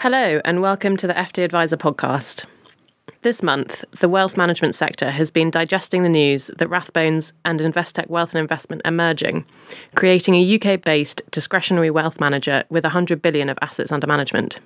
Hello, 0.00 0.40
and 0.46 0.62
welcome 0.62 0.96
to 0.96 1.06
the 1.06 1.12
FT 1.12 1.44
Adviser 1.44 1.76
podcast. 1.76 2.46
This 3.20 3.42
month, 3.42 3.84
the 4.00 4.08
wealth 4.08 4.34
management 4.34 4.74
sector 4.74 5.10
has 5.10 5.30
been 5.30 5.50
digesting 5.50 6.02
the 6.02 6.08
news 6.08 6.46
that 6.56 6.70
Rathbones 6.70 7.34
and 7.44 7.60
Investec 7.60 8.08
Wealth 8.08 8.34
and 8.34 8.40
Investment 8.40 8.80
are 8.86 8.92
merging, 8.92 9.44
creating 9.94 10.36
a 10.36 10.54
UK 10.58 10.80
based 10.80 11.20
discretionary 11.30 11.90
wealth 11.90 12.18
manager 12.18 12.64
with 12.70 12.84
100 12.84 13.20
billion 13.20 13.50
of 13.50 13.58
assets 13.60 13.92
under 13.92 14.06
management. 14.06 14.58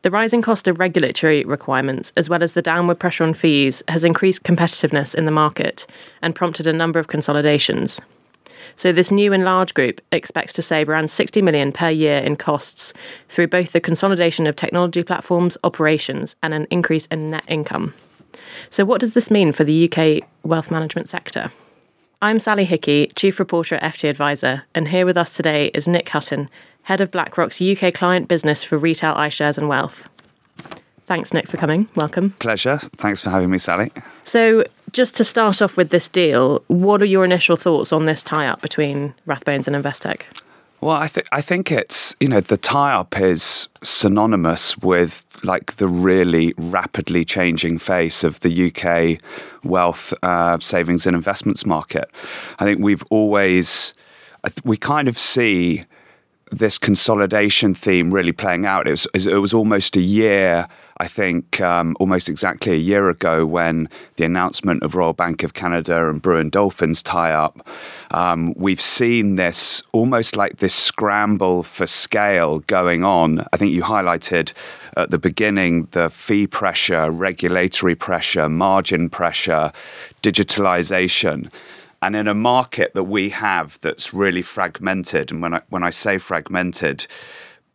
The 0.00 0.10
rising 0.10 0.40
cost 0.40 0.68
of 0.68 0.78
regulatory 0.78 1.44
requirements, 1.44 2.10
as 2.16 2.30
well 2.30 2.42
as 2.42 2.54
the 2.54 2.62
downward 2.62 2.98
pressure 2.98 3.24
on 3.24 3.34
fees, 3.34 3.82
has 3.88 4.04
increased 4.04 4.42
competitiveness 4.42 5.14
in 5.14 5.26
the 5.26 5.30
market 5.30 5.86
and 6.22 6.34
prompted 6.34 6.66
a 6.66 6.72
number 6.72 6.98
of 6.98 7.08
consolidations. 7.08 8.00
So 8.76 8.92
this 8.92 9.10
new 9.10 9.32
enlarged 9.32 9.74
group 9.74 10.00
expects 10.12 10.52
to 10.54 10.62
save 10.62 10.88
around 10.88 11.10
60 11.10 11.42
million 11.42 11.72
per 11.72 11.90
year 11.90 12.18
in 12.18 12.36
costs 12.36 12.92
through 13.28 13.48
both 13.48 13.72
the 13.72 13.80
consolidation 13.80 14.46
of 14.46 14.56
technology 14.56 15.02
platforms, 15.02 15.56
operations, 15.64 16.36
and 16.42 16.54
an 16.54 16.66
increase 16.70 17.06
in 17.06 17.30
net 17.30 17.44
income. 17.48 17.94
So 18.70 18.84
what 18.84 19.00
does 19.00 19.12
this 19.12 19.30
mean 19.30 19.52
for 19.52 19.64
the 19.64 19.90
UK 19.90 20.28
wealth 20.42 20.70
management 20.70 21.08
sector? 21.08 21.52
I'm 22.20 22.38
Sally 22.38 22.64
Hickey, 22.64 23.10
Chief 23.14 23.38
Reporter 23.38 23.76
at 23.76 23.94
FT 23.94 24.08
Adviser, 24.08 24.64
and 24.74 24.88
here 24.88 25.06
with 25.06 25.16
us 25.16 25.34
today 25.34 25.68
is 25.68 25.86
Nick 25.86 26.08
Hutton, 26.08 26.50
Head 26.82 27.00
of 27.02 27.10
BlackRock's 27.10 27.60
UK 27.60 27.92
client 27.92 28.28
business 28.28 28.64
for 28.64 28.78
retail 28.78 29.14
iShares 29.14 29.58
and 29.58 29.68
wealth. 29.68 30.08
Thanks, 31.06 31.34
Nick, 31.34 31.46
for 31.46 31.58
coming. 31.58 31.86
Welcome. 31.94 32.30
Pleasure. 32.38 32.78
Thanks 32.96 33.22
for 33.22 33.30
having 33.30 33.50
me, 33.50 33.58
Sally. 33.58 33.92
So, 34.24 34.64
just 34.92 35.16
to 35.16 35.24
start 35.24 35.62
off 35.62 35.76
with 35.76 35.90
this 35.90 36.08
deal, 36.08 36.62
what 36.68 37.02
are 37.02 37.06
your 37.06 37.24
initial 37.24 37.56
thoughts 37.56 37.92
on 37.92 38.06
this 38.06 38.22
tie 38.22 38.46
up 38.46 38.60
between 38.60 39.14
Rathbones 39.26 39.66
and 39.66 39.76
Investec? 39.76 40.22
Well, 40.80 40.96
I 40.96 41.08
think 41.08 41.26
I 41.32 41.40
think 41.40 41.72
it's 41.72 42.14
you 42.20 42.28
know 42.28 42.40
the 42.40 42.56
tie-up 42.56 43.18
is 43.18 43.68
synonymous 43.82 44.78
with 44.78 45.26
like 45.42 45.74
the 45.76 45.88
really 45.88 46.54
rapidly 46.56 47.24
changing 47.24 47.78
face 47.78 48.22
of 48.22 48.38
the 48.40 48.68
UK 48.68 49.20
wealth 49.64 50.14
uh, 50.22 50.58
savings 50.60 51.04
and 51.04 51.16
investments 51.16 51.66
market. 51.66 52.08
I 52.60 52.64
think 52.64 52.78
we've 52.80 53.02
always 53.10 53.92
we 54.62 54.76
kind 54.76 55.08
of 55.08 55.18
see 55.18 55.84
this 56.50 56.78
consolidation 56.78 57.74
theme 57.74 58.12
really 58.12 58.32
playing 58.32 58.64
out. 58.64 58.86
It 58.86 58.92
was, 58.92 59.26
it 59.26 59.40
was 59.40 59.52
almost 59.52 59.96
a 59.96 60.00
year, 60.00 60.66
I 61.00 61.06
think, 61.06 61.60
um, 61.60 61.96
almost 62.00 62.28
exactly 62.28 62.72
a 62.72 62.76
year 62.76 63.08
ago 63.08 63.46
when 63.46 63.88
the 64.16 64.24
announcement 64.24 64.82
of 64.82 64.94
Royal 64.94 65.12
Bank 65.12 65.42
of 65.42 65.54
Canada 65.54 66.08
and 66.08 66.20
Brewin 66.20 66.50
Dolphin's 66.50 67.02
tie 67.02 67.32
up. 67.32 67.66
Um, 68.10 68.52
we've 68.56 68.80
seen 68.80 69.36
this 69.36 69.82
almost 69.92 70.36
like 70.36 70.56
this 70.56 70.74
scramble 70.74 71.62
for 71.62 71.86
scale 71.86 72.60
going 72.60 73.04
on. 73.04 73.46
I 73.52 73.56
think 73.56 73.72
you 73.72 73.82
highlighted 73.82 74.52
at 74.96 75.10
the 75.10 75.18
beginning 75.18 75.88
the 75.92 76.10
fee 76.10 76.46
pressure, 76.46 77.10
regulatory 77.10 77.94
pressure, 77.94 78.48
margin 78.48 79.08
pressure, 79.08 79.72
digitalization. 80.22 81.50
And 82.00 82.14
in 82.14 82.28
a 82.28 82.34
market 82.34 82.94
that 82.94 83.04
we 83.04 83.30
have 83.30 83.78
that's 83.82 84.14
really 84.14 84.42
fragmented, 84.42 85.32
and 85.32 85.42
when 85.42 85.54
I, 85.54 85.62
when 85.68 85.82
I 85.82 85.90
say 85.90 86.18
fragmented, 86.18 87.06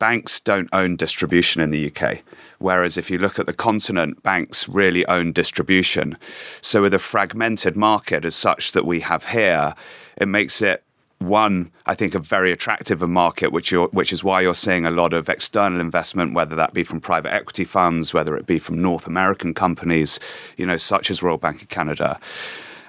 banks 0.04 0.42
don't 0.42 0.68
own 0.74 0.98
distribution 0.98 1.62
in 1.62 1.70
the 1.70 1.90
UK. 1.90 2.24
Whereas 2.60 2.98
if 2.98 3.10
you 3.10 3.18
look 3.18 3.40
at 3.40 3.46
the 3.46 3.54
continent, 3.54 4.22
banks 4.22 4.68
really 4.68 5.06
own 5.06 5.32
distribution. 5.32 6.18
So 6.60 6.82
with 6.82 6.94
a 6.94 7.00
fragmented 7.00 7.78
market 7.78 8.26
as 8.26 8.36
such 8.36 8.74
that 8.74 8.86
we 8.86 9.00
have 9.00 9.28
here, 9.28 9.74
it 10.18 10.28
makes 10.28 10.62
it 10.62 10.84
one, 11.20 11.72
I 11.86 11.96
think, 11.96 12.16
a 12.16 12.20
very 12.20 12.52
attractive 12.52 13.02
market, 13.08 13.54
which 13.54 13.72
which 13.72 14.12
is 14.12 14.26
why 14.26 14.42
you're 14.42 14.54
seeing 14.54 14.86
a 14.86 14.92
lot 14.92 15.14
of 15.14 15.30
external 15.30 15.80
investment, 15.80 16.34
whether 16.34 16.58
that 16.58 16.74
be 16.74 16.84
from 16.84 17.00
private 17.00 17.34
equity 17.34 17.64
funds, 17.64 18.14
whether 18.14 18.36
it 18.36 18.46
be 18.46 18.60
from 18.60 18.82
North 18.82 19.08
American 19.08 19.54
companies, 19.54 20.20
you 20.58 20.66
know, 20.66 20.76
such 20.76 21.10
as 21.12 21.24
Royal 21.24 21.38
Bank 21.38 21.62
of 21.62 21.70
Canada. 21.70 22.20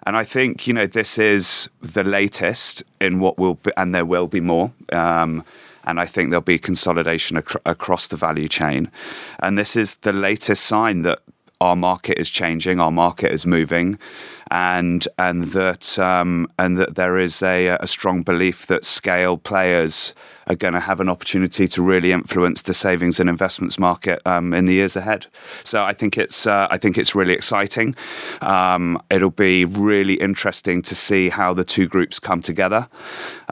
And 0.04 0.16
I 0.16 0.24
think, 0.24 0.66
you 0.66 0.74
know, 0.74 0.88
this 0.88 1.16
is 1.16 1.70
the 1.80 2.02
latest 2.02 2.82
in 3.00 3.20
what 3.20 3.38
will 3.38 3.54
be, 3.54 3.70
and 3.76 3.94
there 3.94 4.04
will 4.04 4.26
be 4.26 4.40
more. 4.40 4.72
Um, 4.92 5.44
and 5.86 6.00
I 6.00 6.06
think 6.06 6.30
there'll 6.30 6.42
be 6.42 6.58
consolidation 6.58 7.36
ac- 7.36 7.58
across 7.66 8.08
the 8.08 8.16
value 8.16 8.48
chain. 8.48 8.90
And 9.40 9.58
this 9.58 9.76
is 9.76 9.96
the 9.96 10.12
latest 10.12 10.64
sign 10.64 11.02
that 11.02 11.20
our 11.60 11.76
market 11.76 12.18
is 12.18 12.30
changing, 12.30 12.80
our 12.80 12.90
market 12.90 13.32
is 13.32 13.46
moving, 13.46 13.98
and 14.50 15.06
and 15.18 15.44
that 15.52 15.98
um, 15.98 16.48
and 16.58 16.78
that 16.78 16.94
there 16.94 17.18
is 17.18 17.42
a, 17.42 17.68
a 17.68 17.86
strong 17.86 18.22
belief 18.22 18.66
that 18.66 18.84
scale 18.84 19.36
players 19.36 20.14
are 20.46 20.54
going 20.54 20.74
to 20.74 20.80
have 20.80 21.00
an 21.00 21.08
opportunity 21.08 21.66
to 21.66 21.82
really 21.82 22.12
influence 22.12 22.62
the 22.62 22.74
savings 22.74 23.18
and 23.18 23.30
investments 23.30 23.78
market 23.78 24.20
um, 24.26 24.52
in 24.52 24.66
the 24.66 24.74
years 24.74 24.96
ahead. 24.96 25.26
So 25.62 25.82
I 25.82 25.94
think 25.94 26.18
it's 26.18 26.46
uh, 26.46 26.68
I 26.70 26.78
think 26.78 26.98
it's 26.98 27.14
really 27.14 27.32
exciting. 27.32 27.94
Um, 28.40 29.00
it'll 29.10 29.30
be 29.30 29.64
really 29.64 30.14
interesting 30.14 30.82
to 30.82 30.94
see 30.94 31.28
how 31.28 31.54
the 31.54 31.64
two 31.64 31.86
groups 31.86 32.18
come 32.18 32.40
together. 32.40 32.88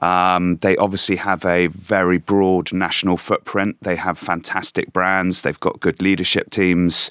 Um, 0.03 0.57
they 0.57 0.77
obviously 0.77 1.17
have 1.17 1.45
a 1.45 1.69
very 1.69 2.19
broad 2.19 2.73
national 2.73 3.17
footprint. 3.17 3.77
They 3.83 3.97
have 3.97 4.19
fantastic 4.19 4.93
brands. 4.93 5.43
They've 5.43 5.61
got 5.61 5.81
good 5.81 6.03
leadership 6.03 6.51
teams. 6.51 7.11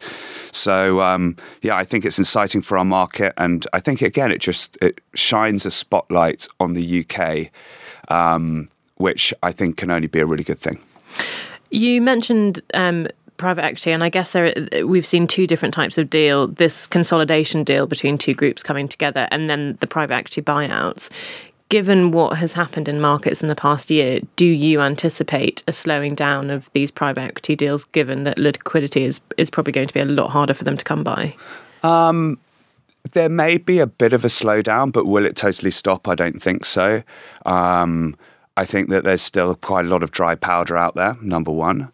So 0.51 1.01
um, 1.01 1.37
yeah, 1.61 1.75
I 1.75 1.83
think 1.83 2.05
it's 2.05 2.19
exciting 2.19 2.61
for 2.61 2.77
our 2.77 2.85
market, 2.85 3.33
and 3.37 3.65
I 3.73 3.79
think 3.79 4.01
again 4.01 4.31
it 4.31 4.39
just 4.39 4.77
it 4.81 5.01
shines 5.15 5.65
a 5.65 5.71
spotlight 5.71 6.47
on 6.59 6.73
the 6.73 7.05
UK. 7.05 7.51
Um, 8.09 8.69
which 9.01 9.33
I 9.43 9.51
think 9.51 9.77
can 9.77 9.91
only 9.91 10.07
be 10.07 10.19
a 10.19 10.25
really 10.25 10.43
good 10.43 10.59
thing. 10.59 10.79
You 11.71 12.01
mentioned 12.01 12.61
um, 12.73 13.07
private 13.37 13.63
equity, 13.63 13.91
and 13.91 14.03
I 14.03 14.09
guess 14.09 14.31
there 14.31 14.53
we've 14.85 15.05
seen 15.05 15.27
two 15.27 15.47
different 15.47 15.73
types 15.73 15.97
of 15.97 16.09
deal: 16.09 16.47
this 16.47 16.87
consolidation 16.87 17.63
deal 17.63 17.87
between 17.87 18.17
two 18.17 18.33
groups 18.33 18.63
coming 18.63 18.87
together, 18.87 19.27
and 19.31 19.49
then 19.49 19.77
the 19.81 19.87
private 19.87 20.13
equity 20.13 20.41
buyouts. 20.41 21.09
Given 21.69 22.11
what 22.11 22.37
has 22.37 22.51
happened 22.51 22.89
in 22.89 22.99
markets 22.99 23.41
in 23.41 23.47
the 23.47 23.55
past 23.55 23.89
year, 23.89 24.19
do 24.35 24.45
you 24.45 24.81
anticipate 24.81 25.63
a 25.67 25.71
slowing 25.71 26.15
down 26.15 26.49
of 26.49 26.69
these 26.73 26.91
private 26.91 27.21
equity 27.21 27.55
deals? 27.55 27.85
Given 27.85 28.23
that 28.23 28.37
liquidity 28.37 29.05
is 29.05 29.21
is 29.37 29.49
probably 29.49 29.73
going 29.73 29.87
to 29.87 29.93
be 29.93 30.01
a 30.01 30.05
lot 30.05 30.29
harder 30.29 30.53
for 30.53 30.65
them 30.65 30.77
to 30.77 30.83
come 30.83 31.03
by. 31.03 31.35
Um, 31.83 32.37
there 33.11 33.29
may 33.29 33.57
be 33.57 33.79
a 33.79 33.87
bit 33.87 34.13
of 34.13 34.23
a 34.23 34.29
slowdown, 34.29 34.91
but 34.91 35.05
will 35.05 35.25
it 35.25 35.35
totally 35.35 35.71
stop? 35.71 36.07
I 36.07 36.15
don't 36.15 36.41
think 36.41 36.65
so. 36.65 37.03
Um, 37.45 38.15
I 38.57 38.65
think 38.65 38.89
that 38.89 39.03
there's 39.03 39.21
still 39.21 39.55
quite 39.55 39.85
a 39.85 39.87
lot 39.87 40.03
of 40.03 40.11
dry 40.11 40.35
powder 40.35 40.77
out 40.77 40.95
there, 40.95 41.17
number 41.21 41.51
one. 41.51 41.91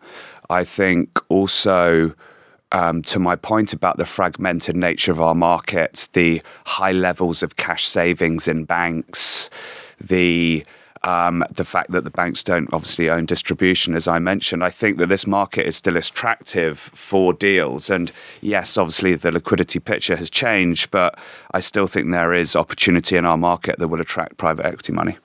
I 0.50 0.64
think 0.64 1.20
also, 1.30 2.14
um, 2.72 3.02
to 3.04 3.20
my 3.20 3.36
point 3.36 3.74
about 3.74 3.98
the 3.98 4.06
fragmented 4.06 4.76
nature 4.76 5.12
of 5.12 5.22
our 5.22 5.36
markets, 5.36 6.08
the 6.08 6.42
high 6.66 6.92
levels 6.92 7.44
of 7.44 7.56
cash 7.58 7.86
savings 7.86 8.48
in 8.48 8.66
banks, 8.66 9.50
the 10.00 10.66
um, 11.08 11.42
the 11.50 11.64
fact 11.64 11.92
that 11.92 12.04
the 12.04 12.10
banks 12.10 12.44
don't 12.44 12.68
obviously 12.74 13.10
own 13.10 13.26
distribution, 13.26 13.96
as 13.96 14.10
I 14.10 14.20
mentioned, 14.20 14.62
I 14.62 14.70
think 14.70 14.98
that 14.98 15.08
this 15.08 15.26
market 15.26 15.66
is 15.66 15.78
still 15.78 15.96
attractive 15.96 16.78
for 16.78 17.32
deals. 17.32 17.90
And 17.90 18.12
yes, 18.42 18.78
obviously 18.78 19.16
the 19.16 19.32
liquidity 19.32 19.80
picture 19.80 20.18
has 20.18 20.30
changed, 20.30 20.92
but 20.92 21.18
I 21.52 21.62
still 21.62 21.88
think 21.88 22.12
there 22.12 22.34
is 22.34 22.58
opportunity 22.58 23.16
in 23.16 23.26
our 23.26 23.38
market 23.38 23.80
that 23.80 23.88
will 23.88 24.02
attract 24.02 24.38
private 24.38 24.66
equity 24.66 24.92
money. 24.92 25.18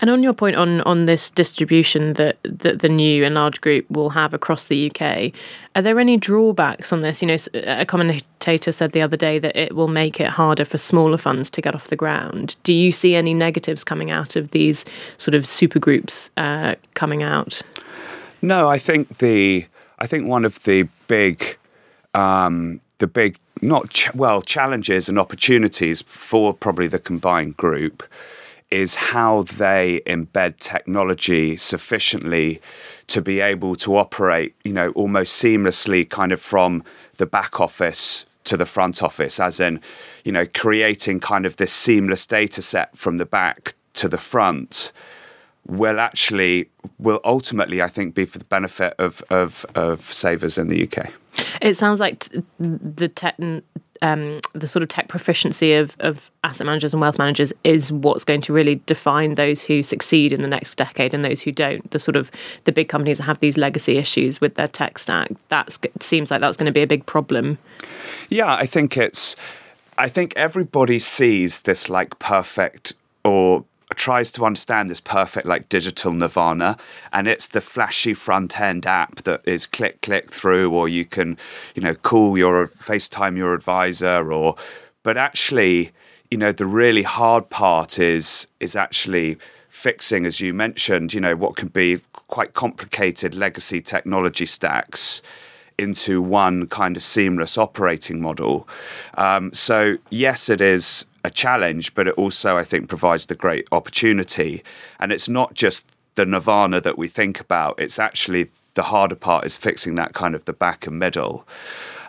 And 0.00 0.10
on 0.10 0.22
your 0.22 0.32
point 0.32 0.56
on 0.56 0.80
on 0.82 1.06
this 1.06 1.30
distribution 1.30 2.14
that, 2.14 2.38
that 2.44 2.80
the 2.80 2.88
new 2.88 3.24
enlarged 3.24 3.60
group 3.60 3.90
will 3.90 4.10
have 4.10 4.32
across 4.34 4.66
the 4.66 4.90
UK, 4.90 5.32
are 5.74 5.82
there 5.82 5.98
any 5.98 6.16
drawbacks 6.16 6.92
on 6.92 7.02
this? 7.02 7.22
You 7.22 7.28
know, 7.28 7.36
a 7.54 7.84
commentator 7.84 8.72
said 8.72 8.92
the 8.92 9.02
other 9.02 9.16
day 9.16 9.38
that 9.38 9.56
it 9.56 9.74
will 9.74 9.88
make 9.88 10.20
it 10.20 10.28
harder 10.28 10.64
for 10.64 10.78
smaller 10.78 11.18
funds 11.18 11.50
to 11.50 11.60
get 11.60 11.74
off 11.74 11.88
the 11.88 11.96
ground. 11.96 12.56
Do 12.62 12.72
you 12.72 12.92
see 12.92 13.14
any 13.14 13.34
negatives 13.34 13.84
coming 13.84 14.10
out 14.10 14.36
of 14.36 14.50
these 14.52 14.84
sort 15.16 15.34
of 15.34 15.46
super 15.46 15.78
groups 15.78 16.30
uh, 16.36 16.76
coming 16.94 17.22
out? 17.22 17.62
No, 18.40 18.68
I 18.68 18.78
think 18.78 19.18
the 19.18 19.66
I 19.98 20.06
think 20.06 20.26
one 20.26 20.44
of 20.44 20.62
the 20.64 20.88
big 21.08 21.56
um, 22.14 22.80
the 22.98 23.06
big 23.06 23.38
not 23.60 23.90
ch- 23.90 24.14
well 24.14 24.42
challenges 24.42 25.08
and 25.08 25.18
opportunities 25.18 26.02
for 26.02 26.54
probably 26.54 26.86
the 26.86 26.98
combined 26.98 27.56
group 27.56 28.02
is 28.70 28.94
how 28.94 29.42
they 29.42 30.02
embed 30.06 30.58
technology 30.58 31.56
sufficiently 31.56 32.60
to 33.06 33.22
be 33.22 33.40
able 33.40 33.74
to 33.76 33.96
operate, 33.96 34.54
you 34.64 34.72
know, 34.72 34.90
almost 34.90 35.42
seamlessly 35.42 36.08
kind 36.08 36.32
of 36.32 36.40
from 36.40 36.84
the 37.16 37.26
back 37.26 37.60
office 37.60 38.26
to 38.44 38.56
the 38.56 38.66
front 38.66 39.02
office, 39.02 39.40
as 39.40 39.60
in, 39.60 39.80
you 40.24 40.32
know, 40.32 40.46
creating 40.46 41.20
kind 41.20 41.46
of 41.46 41.56
this 41.56 41.72
seamless 41.72 42.26
data 42.26 42.62
set 42.62 42.96
from 42.96 43.16
the 43.16 43.26
back 43.26 43.74
to 43.94 44.08
the 44.08 44.18
front 44.18 44.92
will 45.66 46.00
actually 46.00 46.68
will 46.98 47.20
ultimately 47.24 47.82
I 47.82 47.88
think 47.88 48.14
be 48.14 48.24
for 48.24 48.38
the 48.38 48.44
benefit 48.44 48.94
of 48.98 49.22
of, 49.30 49.66
of 49.74 50.12
savers 50.12 50.58
in 50.58 50.68
the 50.68 50.82
UK. 50.82 51.10
It 51.60 51.76
sounds 51.76 52.00
like 52.00 52.20
t- 52.20 52.42
the 52.58 53.08
tech, 53.08 53.36
um, 54.02 54.40
the 54.52 54.66
sort 54.66 54.82
of 54.82 54.88
tech 54.88 55.08
proficiency 55.08 55.74
of, 55.74 55.96
of 56.00 56.30
asset 56.44 56.66
managers 56.66 56.92
and 56.92 57.00
wealth 57.00 57.18
managers 57.18 57.52
is 57.64 57.90
what's 57.90 58.24
going 58.24 58.40
to 58.42 58.52
really 58.52 58.80
define 58.86 59.34
those 59.34 59.62
who 59.62 59.82
succeed 59.82 60.32
in 60.32 60.42
the 60.42 60.48
next 60.48 60.76
decade 60.76 61.14
and 61.14 61.24
those 61.24 61.42
who 61.42 61.52
don't. 61.52 61.90
The 61.90 61.98
sort 61.98 62.16
of 62.16 62.30
the 62.64 62.72
big 62.72 62.88
companies 62.88 63.18
that 63.18 63.24
have 63.24 63.40
these 63.40 63.56
legacy 63.56 63.96
issues 63.96 64.40
with 64.40 64.54
their 64.54 64.68
tech 64.68 64.98
stack. 64.98 65.30
That 65.48 65.76
seems 66.00 66.30
like 66.30 66.40
that's 66.40 66.56
going 66.56 66.66
to 66.66 66.72
be 66.72 66.82
a 66.82 66.86
big 66.86 67.06
problem. 67.06 67.58
Yeah, 68.28 68.54
I 68.54 68.66
think 68.66 68.96
it's. 68.96 69.36
I 69.96 70.08
think 70.08 70.32
everybody 70.36 71.00
sees 71.00 71.62
this 71.62 71.88
like 71.88 72.18
perfect 72.20 72.92
or 73.24 73.64
tries 73.98 74.30
to 74.32 74.44
understand 74.44 74.88
this 74.88 75.00
perfect 75.00 75.46
like 75.46 75.68
digital 75.68 76.12
nirvana 76.12 76.76
and 77.12 77.26
it's 77.26 77.48
the 77.48 77.60
flashy 77.60 78.14
front 78.14 78.58
end 78.58 78.86
app 78.86 79.16
that 79.24 79.40
is 79.44 79.66
click 79.66 80.00
click 80.00 80.32
through 80.32 80.72
or 80.72 80.88
you 80.88 81.04
can 81.04 81.36
you 81.74 81.82
know 81.82 81.94
call 81.94 82.38
your 82.38 82.68
facetime 82.68 83.36
your 83.36 83.52
advisor 83.52 84.32
or 84.32 84.54
but 85.02 85.16
actually 85.16 85.90
you 86.30 86.38
know 86.38 86.52
the 86.52 86.66
really 86.66 87.02
hard 87.02 87.50
part 87.50 87.98
is 87.98 88.46
is 88.60 88.76
actually 88.76 89.36
fixing 89.68 90.24
as 90.24 90.40
you 90.40 90.54
mentioned 90.54 91.12
you 91.12 91.20
know 91.20 91.36
what 91.36 91.56
can 91.56 91.68
be 91.68 92.00
quite 92.28 92.54
complicated 92.54 93.34
legacy 93.34 93.80
technology 93.80 94.46
stacks 94.46 95.20
into 95.78 96.20
one 96.20 96.66
kind 96.66 96.96
of 96.96 97.02
seamless 97.04 97.56
operating 97.56 98.20
model. 98.20 98.68
Um, 99.16 99.52
so, 99.54 99.96
yes, 100.10 100.48
it 100.48 100.60
is 100.60 101.06
a 101.28 101.30
challenge, 101.30 101.94
but 101.94 102.08
it 102.08 102.14
also, 102.14 102.56
I 102.56 102.64
think, 102.64 102.88
provides 102.88 103.26
the 103.26 103.34
great 103.34 103.66
opportunity. 103.70 104.62
And 104.98 105.12
it's 105.12 105.28
not 105.28 105.54
just 105.54 105.86
the 106.16 106.26
nirvana 106.26 106.80
that 106.80 106.98
we 106.98 107.06
think 107.06 107.38
about, 107.40 107.78
it's 107.78 107.98
actually 107.98 108.48
the 108.74 108.84
harder 108.84 109.14
part 109.14 109.44
is 109.44 109.58
fixing 109.58 109.94
that 109.96 110.14
kind 110.14 110.34
of 110.34 110.44
the 110.44 110.52
back 110.52 110.86
and 110.86 110.98
middle. 110.98 111.46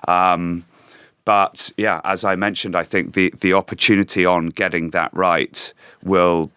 Um, 0.07 0.65
but 1.25 1.71
yeah, 1.77 2.01
as 2.03 2.23
I 2.23 2.35
mentioned, 2.35 2.75
I 2.75 2.83
think 2.83 3.13
the, 3.13 3.33
the 3.39 3.53
opportunity 3.53 4.25
on 4.25 4.47
getting 4.47 4.91
that 4.91 5.11
right 5.13 5.73
will 6.03 6.49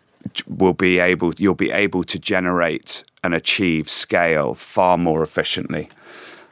will 0.47 0.73
be 0.73 1.01
able 1.01 1.35
you'll 1.35 1.55
be 1.55 1.73
able 1.73 2.05
to 2.05 2.19
generate 2.19 3.03
and 3.25 3.35
achieve 3.35 3.91
scale 3.91 4.55
far 4.55 4.97
more 4.97 5.23
efficiently. 5.23 5.89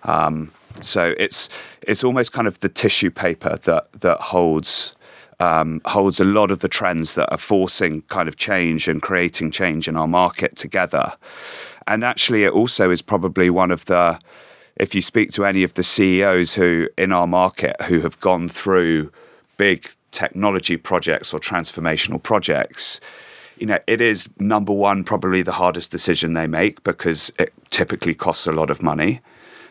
Um, 0.03 0.51
so 0.81 1.15
it's 1.19 1.49
it's 1.83 2.03
almost 2.03 2.33
kind 2.33 2.49
of 2.49 2.59
the 2.61 2.69
tissue 2.69 3.11
paper 3.11 3.57
that 3.69 3.89
that 4.01 4.21
holds 4.21 4.93
um, 5.41 5.81
holds 5.87 6.21
a 6.21 6.25
lot 6.25 6.51
of 6.51 6.61
the 6.61 6.69
trends 6.69 7.15
that 7.15 7.31
are 7.33 7.39
forcing 7.39 8.03
kind 8.03 8.29
of 8.29 8.37
change 8.37 8.87
and 8.87 9.03
creating 9.03 9.51
change 9.51 9.89
in 9.89 9.97
our 9.97 10.07
market 10.07 10.55
together. 10.57 11.13
And 11.87 12.05
actually, 12.05 12.45
it 12.45 12.53
also 12.53 12.91
is 12.91 13.03
probably 13.03 13.51
one 13.51 13.71
of 13.71 13.87
the 13.87 14.21
if 14.77 14.95
you 14.95 15.03
speak 15.03 15.31
to 15.33 15.45
any 15.45 15.63
of 15.63 15.75
the 15.75 15.83
CEOs 15.83 16.55
who 16.55 16.89
in 16.97 17.13
our 17.13 17.27
market 17.27 17.81
who 17.83 18.01
have 18.01 18.19
gone 18.21 18.49
through 18.49 19.13
big 19.59 19.91
technology 20.11 20.77
projects 20.77 21.35
or 21.35 21.41
transformational 21.41 22.23
projects, 22.23 23.01
you 23.59 23.67
know, 23.67 23.79
it 23.87 24.01
is 24.01 24.29
number 24.39 24.73
one 24.73 25.05
probably 25.05 25.43
the 25.43 25.53
hardest 25.53 25.91
decision 25.91 26.33
they 26.33 26.47
make 26.47 26.83
because 26.83 27.31
it 27.39 27.53
typically 27.69 28.15
costs 28.15 28.47
a 28.47 28.53
lot 28.53 28.71
of 28.71 28.83
money. 28.83 29.21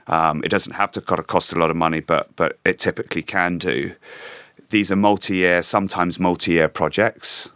Um, 0.08 0.44
it 0.44 0.50
doesn't 0.50 0.74
have 0.74 0.92
to 0.92 1.02
cost 1.02 1.54
a 1.54 1.60
lot 1.60 1.70
of 1.70 1.76
money, 1.76 2.00
but 2.00 2.36
but 2.36 2.58
it 2.66 2.80
typically 2.80 3.24
can 3.24 3.58
do. 3.58 3.94
These 4.70 4.92
are 4.92 4.96
multi-year, 4.96 5.64
sometimes 5.64 6.20
multi-year 6.20 6.70
projects, 6.70 7.50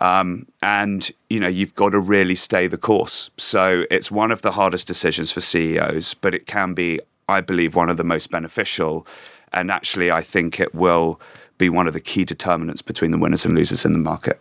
um, 0.00 0.46
and 0.62 1.10
you 1.28 1.38
know 1.38 1.48
you've 1.48 1.74
got 1.74 1.90
to 1.90 2.00
really 2.00 2.34
stay 2.34 2.66
the 2.66 2.78
course. 2.78 3.30
So 3.36 3.84
it's 3.90 4.10
one 4.10 4.30
of 4.30 4.42
the 4.42 4.52
hardest 4.52 4.88
decisions 4.88 5.30
for 5.30 5.40
CEOs, 5.40 6.14
but 6.14 6.34
it 6.34 6.46
can 6.46 6.74
be, 6.74 7.00
I 7.28 7.40
believe, 7.40 7.74
one 7.74 7.90
of 7.90 7.96
the 7.96 8.04
most 8.04 8.30
beneficial. 8.30 9.06
And 9.52 9.70
actually, 9.70 10.10
I 10.10 10.22
think 10.22 10.58
it 10.58 10.74
will 10.74 11.20
be 11.58 11.68
one 11.68 11.86
of 11.86 11.92
the 11.92 12.00
key 12.00 12.24
determinants 12.24 12.82
between 12.82 13.10
the 13.10 13.18
winners 13.18 13.44
and 13.44 13.54
losers 13.54 13.84
in 13.84 13.92
the 13.92 13.98
market. 13.98 14.40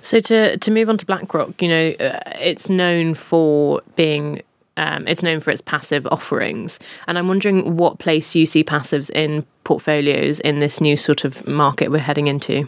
So 0.00 0.18
to 0.20 0.56
to 0.56 0.70
move 0.70 0.88
on 0.88 0.98
to 0.98 1.06
BlackRock, 1.06 1.60
you 1.60 1.68
know, 1.68 1.88
uh, 2.00 2.20
it's 2.40 2.68
known 2.68 3.14
for 3.14 3.82
being 3.96 4.42
um, 4.76 5.06
it's 5.06 5.22
known 5.22 5.40
for 5.40 5.50
its 5.50 5.60
passive 5.60 6.06
offerings. 6.06 6.78
And 7.06 7.18
I'm 7.18 7.28
wondering 7.28 7.76
what 7.76 7.98
place 7.98 8.34
you 8.34 8.46
see 8.46 8.64
passives 8.64 9.10
in 9.10 9.44
portfolios 9.64 10.40
in 10.40 10.58
this 10.58 10.80
new 10.80 10.96
sort 10.96 11.24
of 11.24 11.46
market 11.46 11.90
we're 11.90 11.98
heading 11.98 12.26
into. 12.26 12.66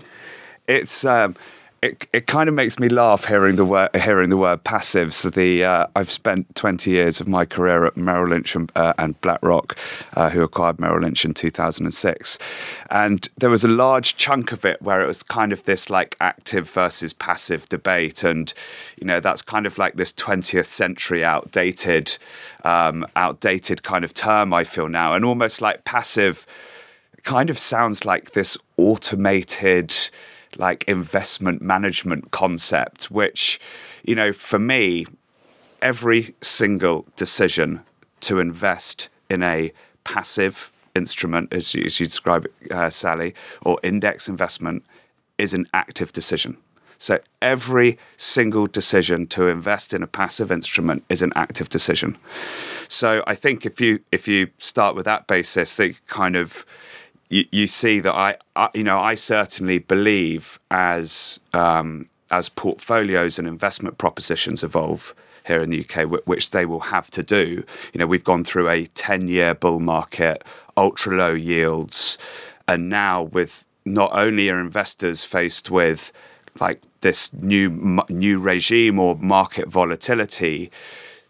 It's 0.68 1.04
um, 1.04 1.34
it, 1.84 2.06
it 2.14 2.26
kind 2.26 2.48
of 2.48 2.54
makes 2.54 2.78
me 2.78 2.88
laugh 2.88 3.26
hearing 3.26 3.56
the 3.56 3.64
word 3.64 3.94
hearing 3.94 4.30
the 4.30 4.38
word 4.38 4.64
passives. 4.64 5.30
The 5.30 5.64
uh, 5.64 5.86
I've 5.94 6.10
spent 6.10 6.54
20 6.54 6.90
years 6.90 7.20
of 7.20 7.28
my 7.28 7.44
career 7.44 7.84
at 7.84 7.94
Merrill 7.94 8.30
Lynch 8.30 8.54
and, 8.54 8.72
uh, 8.74 8.94
and 8.96 9.20
BlackRock, 9.20 9.76
uh, 10.14 10.30
who 10.30 10.42
acquired 10.42 10.80
Merrill 10.80 11.02
Lynch 11.02 11.26
in 11.26 11.34
2006, 11.34 12.38
and 12.88 13.28
there 13.36 13.50
was 13.50 13.64
a 13.64 13.68
large 13.68 14.16
chunk 14.16 14.50
of 14.50 14.64
it 14.64 14.80
where 14.80 15.02
it 15.02 15.06
was 15.06 15.22
kind 15.22 15.52
of 15.52 15.62
this 15.64 15.90
like 15.90 16.16
active 16.20 16.70
versus 16.70 17.12
passive 17.12 17.68
debate, 17.68 18.24
and 18.24 18.54
you 18.98 19.06
know 19.06 19.20
that's 19.20 19.42
kind 19.42 19.66
of 19.66 19.76
like 19.76 19.94
this 19.96 20.12
20th 20.14 20.66
century 20.66 21.22
outdated, 21.22 22.16
um, 22.64 23.04
outdated 23.14 23.82
kind 23.82 24.06
of 24.06 24.14
term. 24.14 24.54
I 24.54 24.64
feel 24.64 24.88
now, 24.88 25.12
and 25.12 25.22
almost 25.22 25.60
like 25.60 25.84
passive, 25.84 26.46
kind 27.24 27.50
of 27.50 27.58
sounds 27.58 28.06
like 28.06 28.30
this 28.30 28.56
automated 28.78 29.94
like 30.58 30.84
investment 30.84 31.62
management 31.62 32.30
concept, 32.30 33.10
which, 33.10 33.60
you 34.04 34.14
know, 34.14 34.32
for 34.32 34.58
me, 34.58 35.06
every 35.82 36.34
single 36.40 37.06
decision 37.16 37.80
to 38.20 38.38
invest 38.38 39.08
in 39.28 39.42
a 39.42 39.72
passive 40.04 40.70
instrument, 40.94 41.52
as 41.52 41.74
you, 41.74 41.82
as 41.84 42.00
you 42.00 42.06
describe 42.06 42.46
it, 42.46 42.72
uh, 42.72 42.90
Sally, 42.90 43.34
or 43.62 43.78
index 43.82 44.28
investment 44.28 44.84
is 45.38 45.54
an 45.54 45.66
active 45.74 46.12
decision. 46.12 46.56
So 46.98 47.18
every 47.42 47.98
single 48.16 48.66
decision 48.66 49.26
to 49.28 49.48
invest 49.48 49.92
in 49.92 50.02
a 50.02 50.06
passive 50.06 50.50
instrument 50.52 51.04
is 51.08 51.22
an 51.22 51.32
active 51.34 51.68
decision. 51.68 52.16
So 52.88 53.22
I 53.26 53.34
think 53.34 53.66
if 53.66 53.80
you 53.80 54.00
if 54.12 54.28
you 54.28 54.48
start 54.58 54.94
with 54.94 55.04
that 55.04 55.26
basis, 55.26 55.76
they 55.76 55.94
kind 56.06 56.36
of 56.36 56.64
you, 57.34 57.44
you 57.50 57.66
see 57.66 57.98
that 57.98 58.14
I, 58.14 58.36
I, 58.54 58.68
you 58.74 58.84
know, 58.84 59.00
I 59.00 59.16
certainly 59.16 59.78
believe 59.78 60.60
as 60.70 61.40
um, 61.52 62.06
as 62.30 62.48
portfolios 62.48 63.40
and 63.40 63.48
investment 63.48 63.98
propositions 63.98 64.62
evolve 64.62 65.14
here 65.44 65.60
in 65.60 65.70
the 65.70 65.84
UK, 65.84 66.26
which 66.26 66.50
they 66.52 66.64
will 66.64 66.80
have 66.94 67.10
to 67.10 67.24
do. 67.24 67.64
You 67.92 67.98
know, 67.98 68.06
we've 68.06 68.22
gone 68.22 68.44
through 68.44 68.68
a 68.68 68.86
ten-year 68.86 69.56
bull 69.56 69.80
market, 69.80 70.44
ultra 70.76 71.16
low 71.16 71.34
yields, 71.34 72.18
and 72.68 72.88
now 72.88 73.22
with 73.22 73.64
not 73.84 74.16
only 74.16 74.48
are 74.48 74.60
investors 74.60 75.24
faced 75.24 75.72
with 75.72 76.12
like 76.60 76.80
this 77.00 77.32
new 77.32 78.00
new 78.08 78.38
regime 78.38 79.00
or 79.00 79.16
market 79.16 79.66
volatility, 79.66 80.70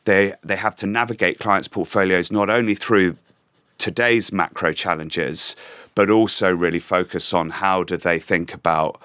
they 0.04 0.34
they 0.44 0.56
have 0.56 0.76
to 0.76 0.86
navigate 0.86 1.38
clients' 1.38 1.66
portfolios 1.66 2.30
not 2.30 2.50
only 2.50 2.74
through 2.74 3.16
today's 3.78 4.32
macro 4.32 4.72
challenges, 4.72 5.56
but 5.94 6.10
also 6.10 6.50
really 6.50 6.78
focus 6.78 7.32
on 7.32 7.50
how 7.50 7.82
do 7.82 7.96
they 7.96 8.18
think 8.18 8.52
about 8.52 9.00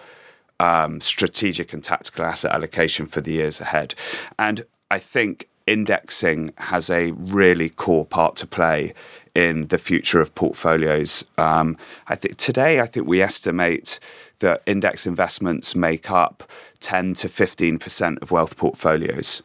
um, 0.60 1.00
strategic 1.00 1.74
and 1.74 1.84
tactical 1.84 2.26
asset 2.26 2.52
allocation 2.52 3.06
for 3.06 3.22
the 3.22 3.32
years 3.32 3.62
ahead. 3.62 3.96
And 4.38 4.66
I 4.92 5.00
think 5.00 5.48
indexing 5.68 6.52
has 6.58 6.90
a 6.90 7.12
really 7.12 7.70
core 7.70 8.06
part 8.06 8.36
to 8.38 8.48
play 8.48 8.94
in 9.36 9.68
the 9.68 9.78
future 9.78 10.20
of 10.20 10.34
portfolios. 10.34 11.24
Um, 11.38 11.78
I 12.08 12.16
think 12.16 12.38
today, 12.38 12.80
I 12.80 12.88
think 12.88 13.08
we 13.08 13.22
estimate 13.22 14.00
that 14.40 14.64
index 14.66 15.06
investments 15.06 15.76
make 15.76 16.10
up 16.10 16.50
10 16.80 17.14
to 17.16 17.30
15% 17.30 18.22
of 18.22 18.32
wealth 18.32 18.58
portfolios. 18.58 19.44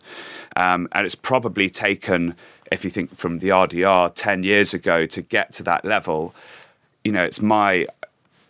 Um, 0.56 0.88
and 0.92 1.04
it's 1.04 1.14
probably 1.14 1.68
taken, 1.68 2.34
if 2.72 2.84
you 2.84 2.90
think 2.90 3.14
from 3.16 3.40
the 3.40 3.48
RDR 3.48 4.12
10 4.14 4.44
years 4.44 4.72
ago, 4.72 5.04
to 5.06 5.20
get 5.20 5.52
to 5.54 5.62
that 5.64 5.84
level 5.84 6.34
you 7.04 7.12
know, 7.12 7.22
it's 7.22 7.40
my, 7.40 7.86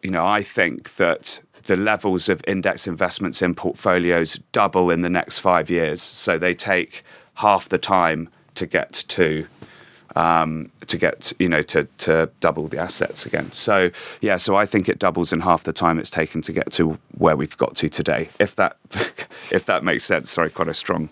you 0.03 0.11
know, 0.11 0.27
I 0.27 0.43
think 0.43 0.97
that 0.97 1.41
the 1.65 1.77
levels 1.77 2.29
of 2.29 2.43
index 2.47 2.87
investments 2.87 3.43
in 3.43 3.55
portfolios 3.55 4.39
double 4.53 4.91
in 4.91 5.01
the 5.01 5.11
next 5.11 5.41
five 5.41 5.71
years. 5.71 6.03
So 6.03 6.39
they 6.39 6.55
take 6.55 7.03
half 7.35 7.69
the 7.69 7.79
time 7.79 8.29
to 8.55 8.67
get 8.67 8.93
to 9.09 9.47
um, 10.17 10.71
to 10.87 10.97
get 10.97 11.33
you 11.39 11.49
know 11.49 11.63
to 11.63 11.85
to 11.99 12.31
double 12.41 12.69
the 12.69 12.79
assets 12.79 13.27
again. 13.27 13.51
So 13.53 13.91
yeah, 14.21 14.37
so 14.37 14.55
I 14.55 14.67
think 14.67 14.89
it 14.89 14.99
doubles 14.99 15.33
in 15.33 15.41
half 15.41 15.65
the 15.65 15.73
time 15.73 15.99
it's 15.99 16.11
taken 16.11 16.41
to 16.43 16.53
get 16.53 16.71
to 16.73 16.99
where 17.19 17.37
we've 17.37 17.57
got 17.57 17.75
to 17.77 17.89
today. 17.89 18.29
If 18.39 18.57
that 18.57 18.77
if 19.51 19.65
that 19.67 19.83
makes 19.85 20.05
sense. 20.05 20.31
Sorry, 20.31 20.51
quite 20.51 20.69
a 20.69 20.75
strong, 20.75 21.09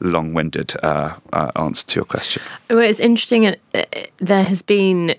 long-winded 0.00 0.74
uh, 0.82 1.14
uh, 1.32 1.50
answer 1.56 1.86
to 1.86 2.00
your 2.00 2.04
question. 2.04 2.42
Well, 2.68 2.80
it's 2.80 3.00
interesting. 3.00 3.46
Uh, 3.46 3.84
there 4.18 4.44
has 4.44 4.62
been 4.62 5.14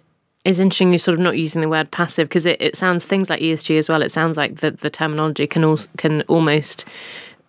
is 0.46 0.60
interesting 0.60 0.92
you 0.92 0.98
sort 0.98 1.16
of 1.16 1.20
not 1.20 1.38
using 1.38 1.62
the 1.62 1.70
word 1.70 1.92
passive 1.92 2.30
because 2.30 2.46
it, 2.46 2.62
it 2.62 2.76
sounds 2.76 3.04
things 3.04 3.30
like 3.30 3.42
ESG 3.42 3.78
as 3.78 3.90
well. 3.90 4.02
It 4.02 4.12
sounds 4.12 4.38
like 4.38 4.62
the, 4.62 4.72
the 4.72 4.90
terminology 4.90 5.48
can 5.48 5.64
also 5.64 5.90
can 5.98 6.22
almost 6.24 6.86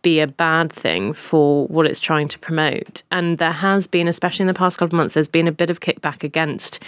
be 0.06 0.20
a 0.20 0.26
bad 0.28 0.72
thing 0.72 1.12
for 1.12 1.66
what 1.66 1.84
it's 1.84 1.98
trying 1.98 2.28
to 2.28 2.38
promote. 2.38 3.02
And 3.10 3.38
there 3.38 3.50
has 3.50 3.88
been, 3.88 4.06
especially 4.06 4.44
in 4.44 4.46
the 4.46 4.54
past 4.54 4.78
couple 4.78 4.94
of 4.94 4.98
months, 4.98 5.14
there's 5.14 5.26
been 5.26 5.48
a 5.48 5.52
bit 5.52 5.68
of 5.68 5.80
kickback 5.80 6.22
against, 6.22 6.78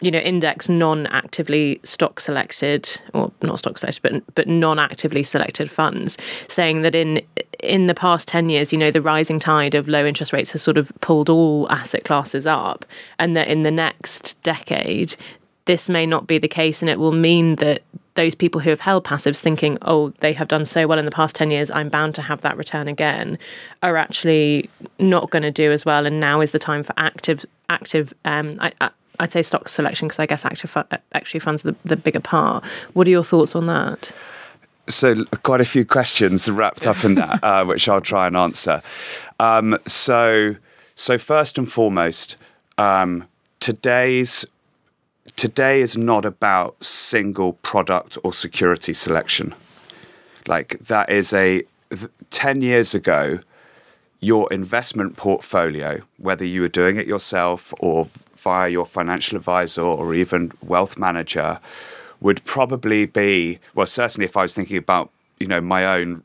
you 0.00 0.12
know, 0.12 0.20
index 0.20 0.68
non-actively 0.68 1.80
stock 1.82 2.20
selected 2.20 2.88
or 3.14 3.32
not 3.42 3.58
stock 3.58 3.78
selected, 3.78 4.02
but 4.02 4.34
but 4.36 4.46
non-actively 4.46 5.24
selected 5.24 5.68
funds, 5.68 6.16
saying 6.46 6.82
that 6.82 6.94
in 6.94 7.20
in 7.58 7.86
the 7.86 7.94
past 7.94 8.28
ten 8.28 8.48
years, 8.48 8.72
you 8.72 8.78
know, 8.78 8.92
the 8.92 9.02
rising 9.02 9.40
tide 9.40 9.74
of 9.74 9.88
low 9.88 10.06
interest 10.06 10.32
rates 10.32 10.52
has 10.52 10.62
sort 10.62 10.78
of 10.78 10.92
pulled 11.00 11.28
all 11.28 11.68
asset 11.70 12.04
classes 12.04 12.46
up, 12.46 12.84
and 13.18 13.36
that 13.36 13.48
in 13.48 13.64
the 13.64 13.72
next 13.72 14.40
decade, 14.44 15.16
this 15.68 15.90
may 15.90 16.06
not 16.06 16.26
be 16.26 16.38
the 16.38 16.48
case, 16.48 16.80
and 16.80 16.88
it 16.88 16.98
will 16.98 17.12
mean 17.12 17.56
that 17.56 17.82
those 18.14 18.34
people 18.34 18.58
who 18.58 18.70
have 18.70 18.80
held 18.80 19.04
passives 19.04 19.38
thinking, 19.38 19.76
oh, 19.82 20.08
they 20.20 20.32
have 20.32 20.48
done 20.48 20.64
so 20.64 20.86
well 20.86 20.98
in 20.98 21.04
the 21.04 21.10
past 21.10 21.36
10 21.36 21.50
years, 21.50 21.70
I'm 21.70 21.90
bound 21.90 22.14
to 22.14 22.22
have 22.22 22.40
that 22.40 22.56
return 22.56 22.88
again, 22.88 23.38
are 23.82 23.98
actually 23.98 24.70
not 24.98 25.28
going 25.28 25.42
to 25.42 25.50
do 25.50 25.70
as 25.70 25.84
well. 25.84 26.06
And 26.06 26.18
now 26.18 26.40
is 26.40 26.52
the 26.52 26.58
time 26.58 26.82
for 26.82 26.94
active, 26.96 27.44
active, 27.68 28.14
um, 28.24 28.56
I, 28.60 28.72
I, 28.80 28.90
would 29.20 29.30
say 29.30 29.42
stock 29.42 29.68
selection 29.68 30.08
because 30.08 30.18
I 30.18 30.24
guess 30.24 30.46
active 30.46 30.74
actually 31.12 31.40
funds 31.40 31.62
the, 31.62 31.76
the 31.84 31.96
bigger 31.96 32.20
part. 32.20 32.64
What 32.94 33.06
are 33.06 33.10
your 33.10 33.22
thoughts 33.22 33.54
on 33.54 33.66
that? 33.66 34.10
So, 34.88 35.26
quite 35.42 35.60
a 35.60 35.66
few 35.66 35.84
questions 35.84 36.48
wrapped 36.48 36.86
up 36.86 37.04
in 37.04 37.16
that, 37.16 37.38
uh, 37.44 37.66
which 37.66 37.90
I'll 37.90 38.00
try 38.00 38.26
and 38.26 38.38
answer. 38.38 38.82
Um, 39.38 39.76
so, 39.86 40.56
so 40.94 41.18
first 41.18 41.58
and 41.58 41.70
foremost, 41.70 42.38
um, 42.78 43.28
today's 43.60 44.46
today 45.36 45.80
is 45.80 45.96
not 45.96 46.24
about 46.24 46.82
single 46.82 47.54
product 47.54 48.18
or 48.22 48.32
security 48.32 48.92
selection. 48.92 49.54
Like 50.46 50.78
that 50.80 51.10
is 51.10 51.32
a 51.32 51.64
10 52.30 52.62
years 52.62 52.94
ago, 52.94 53.40
your 54.20 54.52
investment 54.52 55.16
portfolio, 55.16 56.00
whether 56.16 56.44
you 56.44 56.60
were 56.60 56.68
doing 56.68 56.96
it 56.96 57.06
yourself 57.06 57.72
or 57.78 58.08
via 58.36 58.68
your 58.68 58.86
financial 58.86 59.36
advisor 59.36 59.82
or 59.82 60.14
even 60.14 60.52
wealth 60.62 60.98
manager, 60.98 61.60
would 62.20 62.44
probably 62.44 63.06
be 63.06 63.58
well, 63.74 63.86
certainly 63.86 64.24
if 64.24 64.36
I 64.36 64.42
was 64.42 64.54
thinking 64.54 64.76
about 64.76 65.10
you 65.40 65.46
know 65.46 65.60
my 65.60 65.84
own 65.84 66.22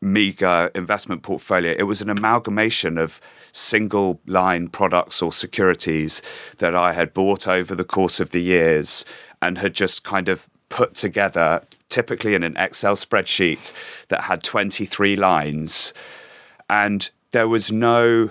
meager 0.00 0.70
investment 0.74 1.22
portfolio, 1.22 1.74
it 1.76 1.84
was 1.84 2.02
an 2.02 2.10
amalgamation 2.10 2.98
of 2.98 3.20
single 3.52 4.20
line 4.26 4.68
products 4.68 5.22
or 5.22 5.32
securities 5.32 6.22
that 6.58 6.74
I 6.74 6.92
had 6.92 7.14
bought 7.14 7.46
over 7.46 7.74
the 7.74 7.84
course 7.84 8.20
of 8.20 8.30
the 8.30 8.42
years 8.42 9.04
and 9.40 9.58
had 9.58 9.74
just 9.74 10.04
kind 10.04 10.28
of 10.28 10.48
put 10.68 10.94
together, 10.94 11.62
typically 11.88 12.34
in 12.34 12.42
an 12.42 12.56
Excel 12.56 12.96
spreadsheet 12.96 13.72
that 14.08 14.22
had 14.22 14.42
23 14.42 15.14
lines. 15.16 15.94
And 16.68 17.08
there 17.30 17.48
was 17.48 17.70
no 17.70 18.30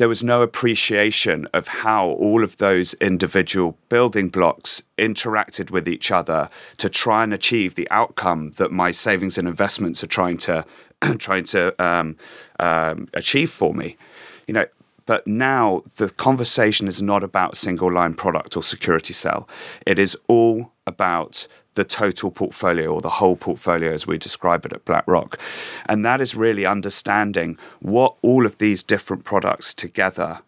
there 0.00 0.08
was 0.08 0.24
no 0.24 0.40
appreciation 0.40 1.46
of 1.52 1.68
how 1.68 2.08
all 2.08 2.42
of 2.42 2.56
those 2.56 2.94
individual 2.94 3.76
building 3.90 4.30
blocks 4.30 4.82
interacted 4.96 5.70
with 5.70 5.86
each 5.86 6.10
other 6.10 6.48
to 6.78 6.88
try 6.88 7.22
and 7.22 7.34
achieve 7.34 7.74
the 7.74 7.86
outcome 7.90 8.50
that 8.52 8.72
my 8.72 8.92
savings 8.92 9.36
and 9.36 9.46
investments 9.46 10.02
are 10.02 10.06
trying 10.06 10.38
to 10.38 10.64
trying 11.18 11.44
to 11.44 11.74
um, 11.78 12.16
um, 12.58 13.08
achieve 13.12 13.50
for 13.50 13.74
me. 13.74 13.98
You 14.46 14.54
know, 14.54 14.66
but 15.06 15.26
now 15.26 15.82
the 15.96 16.08
conversation 16.08 16.88
is 16.88 17.00
not 17.02 17.22
about 17.22 17.56
single 17.56 17.92
line 17.92 18.14
product 18.14 18.56
or 18.56 18.62
security 18.62 19.12
cell. 19.12 19.48
It 19.86 19.98
is 19.98 20.16
all 20.28 20.72
about 20.86 21.46
the 21.74 21.84
total 21.84 22.30
portfolio 22.30 22.92
or 22.92 23.00
the 23.00 23.10
whole 23.10 23.36
portfolio 23.36 23.92
as 23.92 24.06
we 24.06 24.18
describe 24.18 24.66
it 24.66 24.72
at 24.72 24.84
BlackRock. 24.84 25.38
And 25.86 26.04
that 26.04 26.20
is 26.20 26.34
really 26.34 26.66
understanding 26.66 27.56
what 27.80 28.16
all 28.22 28.44
of 28.44 28.58
these 28.58 28.82
different 28.82 29.24
products 29.24 29.72
together 29.72 30.40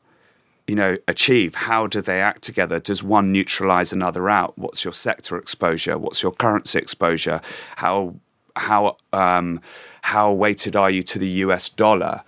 you 0.66 0.76
know 0.76 0.96
achieve. 1.08 1.54
How 1.54 1.86
do 1.86 2.00
they 2.00 2.20
act 2.20 2.42
together? 2.42 2.78
Does 2.78 3.02
one 3.02 3.32
neutralize 3.32 3.92
another 3.92 4.30
out? 4.30 4.56
What's 4.56 4.84
your 4.84 4.92
sector 4.92 5.36
exposure? 5.36 5.98
What's 5.98 6.22
your 6.22 6.32
currency 6.32 6.78
exposure? 6.78 7.40
How 7.76 8.14
how 8.56 8.96
um, 9.12 9.60
how 10.02 10.32
weighted 10.32 10.76
are 10.76 10.90
you 10.90 11.02
to 11.04 11.18
the 11.18 11.28
US 11.28 11.68
dollar 11.68 12.22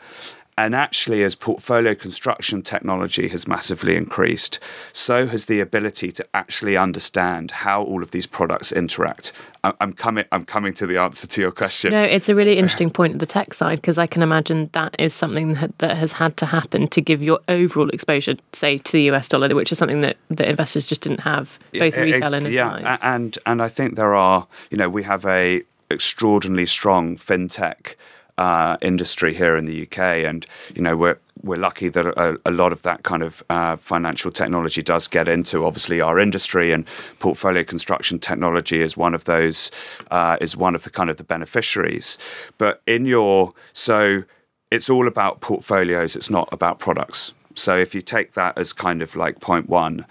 and 0.56 0.74
actually, 0.74 1.24
as 1.24 1.34
portfolio 1.34 1.94
construction 1.96 2.62
technology 2.62 3.26
has 3.28 3.48
massively 3.48 3.96
increased, 3.96 4.60
so 4.92 5.26
has 5.26 5.46
the 5.46 5.58
ability 5.58 6.12
to 6.12 6.26
actually 6.32 6.76
understand 6.76 7.50
how 7.50 7.82
all 7.82 8.04
of 8.04 8.12
these 8.12 8.26
products 8.26 8.70
interact. 8.70 9.32
I'm 9.64 9.92
coming. 9.94 10.26
I'm 10.30 10.44
coming 10.44 10.72
to 10.74 10.86
the 10.86 10.98
answer 10.98 11.26
to 11.26 11.40
your 11.40 11.50
question. 11.50 11.90
No, 11.90 12.02
it's 12.02 12.28
a 12.28 12.34
really 12.34 12.56
interesting 12.56 12.90
point 12.90 13.14
at 13.14 13.18
the 13.18 13.26
tech 13.26 13.52
side 13.52 13.80
because 13.80 13.98
I 13.98 14.06
can 14.06 14.22
imagine 14.22 14.70
that 14.74 14.94
is 14.98 15.12
something 15.12 15.54
that, 15.54 15.76
that 15.78 15.96
has 15.96 16.12
had 16.12 16.36
to 16.36 16.46
happen 16.46 16.86
to 16.88 17.00
give 17.00 17.20
your 17.22 17.40
overall 17.48 17.88
exposure, 17.90 18.36
say, 18.52 18.78
to 18.78 18.92
the 18.92 19.10
US 19.10 19.26
dollar, 19.26 19.52
which 19.54 19.72
is 19.72 19.78
something 19.78 20.02
that, 20.02 20.18
that 20.30 20.48
investors 20.48 20.86
just 20.86 21.00
didn't 21.00 21.20
have, 21.20 21.58
both 21.72 21.96
retail 21.96 22.34
and 22.34 22.52
yeah, 22.52 22.98
and 23.02 23.38
and 23.46 23.60
I 23.60 23.68
think 23.68 23.96
there 23.96 24.14
are. 24.14 24.46
You 24.70 24.76
know, 24.76 24.88
we 24.88 25.02
have 25.02 25.24
a 25.26 25.62
extraordinarily 25.90 26.66
strong 26.66 27.16
fintech 27.16 27.94
uh, 28.38 28.76
industry 28.82 29.34
here 29.34 29.56
in 29.56 29.66
the 29.66 29.82
UK, 29.82 29.98
and 29.98 30.46
you 30.74 30.82
know 30.82 30.96
we're 30.96 31.18
we're 31.42 31.58
lucky 31.58 31.88
that 31.88 32.06
a, 32.06 32.38
a 32.46 32.50
lot 32.50 32.72
of 32.72 32.82
that 32.82 33.02
kind 33.02 33.22
of 33.22 33.42
uh, 33.50 33.76
financial 33.76 34.30
technology 34.30 34.82
does 34.82 35.06
get 35.08 35.28
into 35.28 35.64
obviously 35.64 36.00
our 36.00 36.18
industry, 36.18 36.72
and 36.72 36.86
portfolio 37.18 37.62
construction 37.62 38.18
technology 38.18 38.80
is 38.80 38.96
one 38.96 39.14
of 39.14 39.24
those 39.24 39.70
uh, 40.10 40.36
is 40.40 40.56
one 40.56 40.74
of 40.74 40.84
the 40.84 40.90
kind 40.90 41.10
of 41.10 41.16
the 41.16 41.24
beneficiaries. 41.24 42.18
But 42.58 42.82
in 42.86 43.06
your 43.06 43.52
so 43.72 44.24
it's 44.70 44.90
all 44.90 45.06
about 45.06 45.40
portfolios; 45.40 46.16
it's 46.16 46.30
not 46.30 46.48
about 46.52 46.78
products. 46.78 47.32
So 47.54 47.78
if 47.78 47.94
you 47.94 48.00
take 48.00 48.34
that 48.34 48.58
as 48.58 48.72
kind 48.72 49.00
of 49.02 49.14
like 49.14 49.40
point 49.40 49.68
one, 49.68 50.06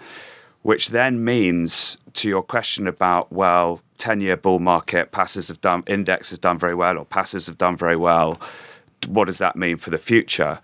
which 0.64 0.90
then 0.90 1.24
means 1.24 1.98
to 2.14 2.28
your 2.28 2.42
question 2.42 2.88
about 2.88 3.32
well 3.32 3.82
10 4.00 4.20
year 4.22 4.36
bull 4.36 4.60
market, 4.60 5.12
passives 5.12 5.48
have 5.48 5.62
done, 5.62 5.84
index 5.88 6.32
has 6.32 6.40
done 6.40 6.58
very 6.58 6.76
well, 6.76 6.98
or 6.98 7.06
passives 7.06 7.46
have 7.46 7.58
done 7.58 7.78
very 7.78 7.96
well. 7.96 8.40
What 9.08 9.26
does 9.26 9.38
that 9.38 9.56
mean 9.56 9.78
for 9.78 9.92
the 9.92 9.98
future? 9.98 10.60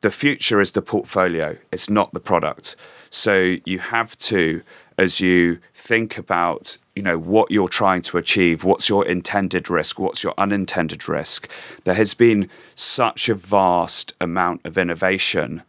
The 0.00 0.10
future 0.10 0.60
is 0.60 0.72
the 0.72 0.82
portfolio, 0.82 1.56
it's 1.70 1.88
not 1.88 2.12
the 2.12 2.20
product. 2.20 2.76
So 3.10 3.56
you 3.64 3.78
have 3.78 4.16
to, 4.18 4.62
as 4.98 5.20
you 5.20 5.58
think 5.72 6.18
about 6.18 6.76
you 6.94 7.02
know 7.02 7.18
what 7.18 7.50
you're 7.50 7.68
trying 7.68 8.02
to 8.02 8.18
achieve 8.18 8.64
what's 8.64 8.88
your 8.88 9.06
intended 9.06 9.70
risk 9.70 9.98
what's 9.98 10.22
your 10.22 10.34
unintended 10.36 11.08
risk 11.08 11.48
there 11.84 11.94
has 11.94 12.12
been 12.12 12.50
such 12.74 13.30
a 13.30 13.34
vast 13.34 14.12
amount 14.20 14.60
of 14.66 14.76
innovation 14.76 15.62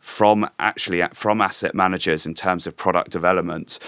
from 0.00 0.48
actually 0.58 1.02
from 1.12 1.40
asset 1.40 1.74
managers 1.74 2.26
in 2.26 2.34
terms 2.34 2.66
of 2.66 2.76
product 2.76 3.10
development 3.10 3.78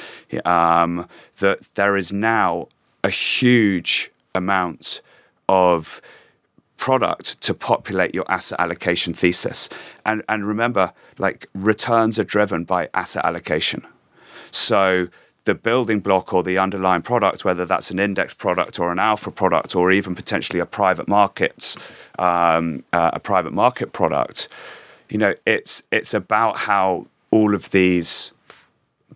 um, 0.45 1.09
that 1.39 1.61
there 1.75 1.97
is 1.97 2.13
now 2.13 2.69
a 3.03 3.11
huge 3.11 4.11
amount 4.35 5.01
of 5.49 6.01
product 6.77 7.41
to 7.41 7.55
populate 7.55 8.15
your 8.15 8.25
asset 8.29 8.59
allocation 8.61 9.15
thesis. 9.15 9.69
And 10.05 10.23
and 10.29 10.47
remember, 10.47 10.93
like 11.19 11.49
returns 11.55 12.19
are 12.19 12.25
driven 12.25 12.65
by 12.65 12.89
asset 12.95 13.25
allocation. 13.25 13.87
So 14.51 15.09
the 15.45 15.55
building 15.55 16.01
block 16.01 16.33
or 16.33 16.43
the 16.43 16.59
underlying 16.59 17.03
product, 17.03 17.45
whether 17.45 17.65
that's 17.65 17.91
an 17.91 17.99
index 17.99 18.33
product 18.33 18.79
or 18.79 18.93
an 18.93 18.99
alpha 18.99 19.31
product 19.31 19.75
or 19.75 19.91
even 19.91 20.15
potentially 20.15 20.61
a 20.61 20.67
private 20.67 21.09
markets, 21.09 21.77
um, 22.19 22.85
uh, 22.93 23.11
a 23.13 23.21
private 23.21 23.53
market 23.53 23.93
product, 23.93 24.49
you 25.13 25.19
know, 25.19 25.35
it's 25.45 25.83
it's 25.93 26.15
about 26.15 26.57
how 26.57 27.07
all 27.31 27.55
of 27.55 27.71
these 27.71 28.33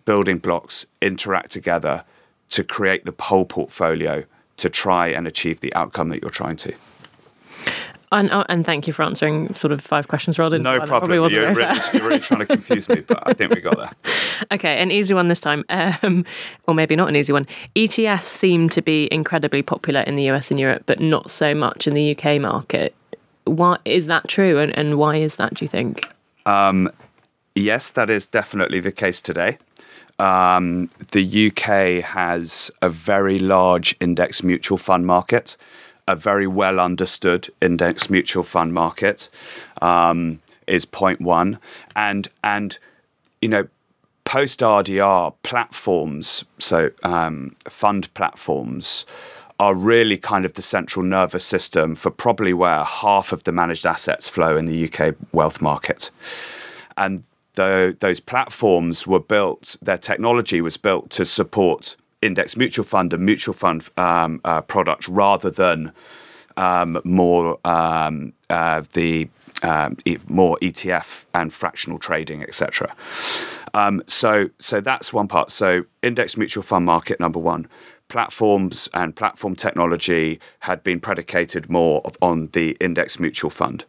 building 0.05 0.37
blocks 0.37 0.85
interact 1.01 1.51
together 1.51 2.03
to 2.49 2.63
create 2.63 3.03
the 3.05 3.15
whole 3.19 3.45
portfolio 3.45 4.23
to 4.57 4.69
try 4.69 5.07
and 5.07 5.25
achieve 5.25 5.59
the 5.59 5.73
outcome 5.73 6.09
that 6.09 6.21
you're 6.21 6.29
trying 6.29 6.55
to. 6.55 6.73
And, 8.11 8.31
oh, 8.31 8.45
and 8.47 8.65
thank 8.65 8.87
you 8.87 8.93
for 8.93 9.03
answering 9.03 9.53
sort 9.53 9.73
of 9.73 9.81
five 9.81 10.07
questions 10.07 10.39
rolled 10.39 10.53
into 10.53 10.63
No 10.63 10.77
one. 10.77 10.87
problem. 10.87 11.11
You're 11.11 11.53
really, 11.53 11.79
you're 11.93 12.07
really, 12.07 12.19
trying 12.19 12.39
to 12.39 12.45
confuse 12.45 12.87
me, 12.87 13.01
but 13.01 13.21
I 13.25 13.33
think 13.33 13.53
we 13.53 13.59
got 13.59 13.75
there. 13.75 13.91
okay, 14.53 14.81
an 14.81 14.91
easy 14.91 15.13
one 15.13 15.27
this 15.27 15.41
time, 15.41 15.65
um, 15.67 16.23
or 16.67 16.73
maybe 16.73 16.95
not 16.95 17.09
an 17.09 17.17
easy 17.17 17.33
one. 17.33 17.45
ETFs 17.75 18.23
seem 18.23 18.69
to 18.69 18.81
be 18.81 19.09
incredibly 19.11 19.61
popular 19.61 20.01
in 20.01 20.15
the 20.15 20.29
US 20.29 20.51
and 20.51 20.59
Europe, 20.59 20.83
but 20.85 21.01
not 21.01 21.29
so 21.29 21.53
much 21.53 21.85
in 21.85 21.95
the 21.95 22.15
UK 22.15 22.39
market. 22.39 22.95
Why 23.47 23.77
is 23.85 24.07
that 24.07 24.27
true, 24.27 24.59
and, 24.59 24.77
and 24.77 24.97
why 24.97 25.15
is 25.15 25.35
that? 25.35 25.55
Do 25.55 25.65
you 25.65 25.69
think? 25.69 26.07
Um, 26.45 26.89
yes, 27.55 27.91
that 27.91 28.09
is 28.09 28.27
definitely 28.27 28.79
the 28.79 28.91
case 28.91 29.21
today. 29.21 29.57
Um, 30.19 30.89
the 31.11 31.47
UK 31.47 32.03
has 32.03 32.71
a 32.81 32.89
very 32.89 33.37
large 33.37 33.95
index 33.99 34.41
mutual 34.41 34.77
fund 34.77 35.05
market, 35.05 35.57
a 36.07 36.15
very 36.15 36.47
well 36.47 36.79
understood 36.79 37.49
index 37.61 38.09
mutual 38.09 38.43
fund 38.43 38.73
market. 38.73 39.29
Um, 39.81 40.39
is 40.67 40.85
point 40.85 41.21
one, 41.21 41.57
and 41.95 42.27
and 42.43 42.77
you 43.41 43.49
know 43.49 43.67
post 44.25 44.59
RDR 44.59 45.33
platforms, 45.43 46.43
so 46.59 46.91
um, 47.03 47.55
fund 47.69 48.13
platforms, 48.13 49.05
are 49.59 49.73
really 49.73 50.17
kind 50.17 50.45
of 50.45 50.53
the 50.53 50.61
central 50.61 51.03
nervous 51.03 51.43
system 51.43 51.95
for 51.95 52.11
probably 52.11 52.53
where 52.53 52.83
half 52.83 53.31
of 53.31 53.43
the 53.43 53.51
managed 53.51 53.85
assets 53.85 54.29
flow 54.29 54.55
in 54.55 54.65
the 54.65 54.87
UK 54.91 55.15
wealth 55.31 55.61
market. 55.61 56.11
And 56.95 57.23
the, 57.55 57.97
those 57.99 58.19
platforms 58.19 59.07
were 59.07 59.19
built, 59.19 59.77
their 59.81 59.97
technology 59.97 60.61
was 60.61 60.77
built 60.77 61.09
to 61.11 61.25
support 61.25 61.95
index 62.21 62.55
mutual 62.55 62.85
fund 62.85 63.13
and 63.13 63.25
mutual 63.25 63.53
fund 63.53 63.89
um, 63.97 64.41
uh, 64.43 64.61
products 64.61 65.09
rather 65.09 65.49
than 65.49 65.91
um, 66.55 66.99
more 67.03 67.59
um, 67.65 68.33
uh, 68.49 68.83
the 68.93 69.29
um, 69.63 69.97
e- 70.05 70.17
more 70.27 70.57
ETF 70.61 71.25
and 71.33 71.51
fractional 71.51 71.99
trading, 71.99 72.43
etc. 72.43 72.95
Um, 73.73 74.03
so, 74.07 74.49
so 74.59 74.81
that's 74.81 75.11
one 75.11 75.27
part. 75.27 75.51
So, 75.51 75.85
index 76.01 76.37
mutual 76.37 76.63
fund 76.63 76.85
market 76.85 77.19
number 77.19 77.39
one. 77.39 77.67
Platforms 78.07 78.87
and 78.93 79.15
platform 79.15 79.55
technology 79.55 80.39
had 80.59 80.83
been 80.83 80.99
predicated 80.99 81.69
more 81.69 82.01
on 82.21 82.47
the 82.53 82.77
index 82.79 83.19
mutual 83.19 83.49
fund. 83.49 83.85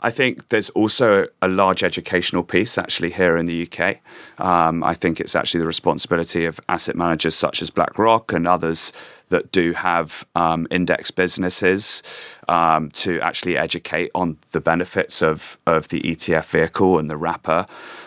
I 0.00 0.10
think 0.10 0.50
there's 0.50 0.70
also 0.70 1.26
a 1.40 1.48
large 1.48 1.82
educational 1.82 2.44
piece 2.44 2.76
actually 2.78 3.10
here 3.10 3.36
in 3.36 3.46
the 3.46 3.66
UK. 3.66 3.96
Um, 4.38 4.84
I 4.84 4.94
think 4.94 5.20
it's 5.20 5.34
actually 5.34 5.60
the 5.60 5.66
responsibility 5.66 6.44
of 6.44 6.60
asset 6.68 6.96
managers 6.96 7.34
such 7.34 7.62
as 7.62 7.70
BlackRock 7.70 8.32
and 8.32 8.46
others 8.46 8.92
that 9.30 9.50
do 9.50 9.72
have 9.72 10.24
um, 10.36 10.68
index 10.70 11.10
businesses 11.10 12.02
um, 12.48 12.90
to 12.90 13.20
actually 13.20 13.56
educate 13.56 14.10
on 14.14 14.38
the 14.52 14.60
benefits 14.60 15.22
of, 15.22 15.58
of 15.66 15.88
the 15.88 16.00
ETF 16.02 16.44
vehicle 16.44 16.98
and 16.98 17.10
the 17.10 17.16
wrapper. 17.16 17.66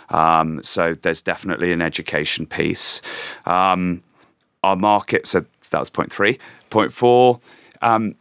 Um, 0.09 0.63
so 0.63 0.93
there's 0.93 1.21
definitely 1.21 1.73
an 1.73 1.81
education 1.81 2.45
piece. 2.45 3.01
Um, 3.45 4.03
our 4.63 4.75
market, 4.75 5.27
so 5.27 5.45
that 5.71 5.79
was 5.79 5.89
point 5.89 6.11
three. 6.11 6.39
Point 6.69 6.93
four, 6.93 7.39
um, 7.81 8.15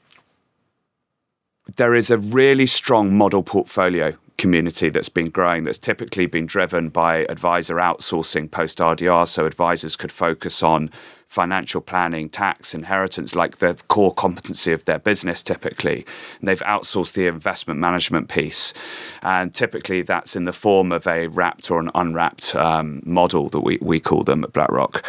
there 1.77 1.95
is 1.95 2.11
a 2.11 2.19
really 2.19 2.67
strong 2.67 3.15
model 3.15 3.43
portfolio 3.43 4.15
community 4.39 4.89
that's 4.89 5.09
been 5.09 5.29
growing 5.29 5.65
that's 5.65 5.79
typically 5.79 6.27
been 6.27 6.47
driven 6.47 6.89
by 6.89 7.27
advisor 7.29 7.77
outsourcing 7.77 8.51
post 8.51 8.79
RDR 8.79 9.27
so 9.27 9.45
advisors 9.45 9.97
could 9.97 10.13
focus 10.13 10.63
on 10.63 10.91
financial 11.29 11.83
planning, 11.83 12.29
tax, 12.31 12.75
inheritance, 12.75 13.35
like 13.35 13.59
the 13.59 13.79
core 13.89 14.13
competency 14.13 14.73
of 14.73 14.85
their 14.87 14.99
business 14.99 15.43
typically. 15.43 16.07
And 16.41 16.49
they've 16.49 16.63
outsourced 16.63 17.13
the 17.13 17.27
investment 17.27 17.79
management 17.79 18.29
piece. 18.29 18.73
And 19.23 19.55
typically 19.55 20.01
that's 20.01 20.35
in 20.35 20.45
the 20.45 20.55
form 20.55 20.91
of 20.91 21.07
a 21.07 21.27
wrapped 21.29 21.71
or 21.71 21.81
an 21.81 21.91
unwrapped 21.95 22.55
um, 22.55 23.03
model 23.05 23.51
that 23.51 23.61
we, 23.61 23.79
we 23.83 24.01
call 24.01 24.25
them 24.25 24.43
at 24.43 24.55
BlackRock. 24.55 25.05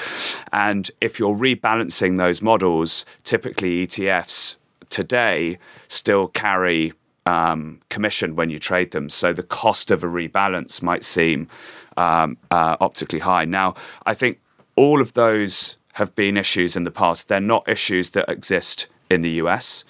And 0.52 0.92
if 1.00 1.20
you're 1.20 1.36
rebalancing 1.36 2.18
those 2.18 2.42
models, 2.42 3.06
typically 3.24 3.88
ETFs 3.88 4.58
today 4.90 5.58
still 5.88 6.28
carry 6.28 6.92
um, 7.26 7.80
commission 7.90 8.36
when 8.36 8.50
you 8.50 8.60
trade 8.60 8.92
them. 8.92 9.10
So 9.10 9.32
the 9.32 9.44
cost 9.44 9.90
of 9.90 10.04
a 10.04 10.08
rebalance 10.08 10.82
might 10.82 11.06
seem 11.06 11.48
um, 11.96 12.38
uh, 12.52 12.76
optically 12.82 13.20
high. 13.20 13.46
Now, 13.46 13.76
I 14.06 14.14
think 14.14 14.40
all 14.76 15.02
of 15.02 15.14
those 15.14 15.78
have 16.00 16.16
been 16.16 16.36
issues 16.36 16.76
in 16.76 16.84
the 16.84 16.92
past. 16.92 17.28
They're 17.28 17.40
not 17.40 17.70
issues 17.70 18.10
that 18.12 18.28
exist 18.28 18.88
in 19.10 19.22
the 19.22 19.30
US. 19.44 19.84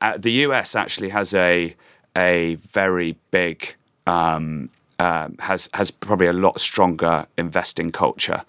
Uh, 0.00 0.18
the 0.18 0.32
US 0.46 0.76
actually 0.76 1.08
has 1.08 1.32
a 1.32 1.74
a 2.16 2.56
very 2.56 3.16
big 3.30 3.74
um, 4.06 4.68
uh, 4.98 5.28
has 5.38 5.68
has 5.72 5.90
probably 5.90 6.26
a 6.26 6.32
lot 6.32 6.60
stronger 6.60 7.26
investing 7.38 7.90
culture. 7.90 8.42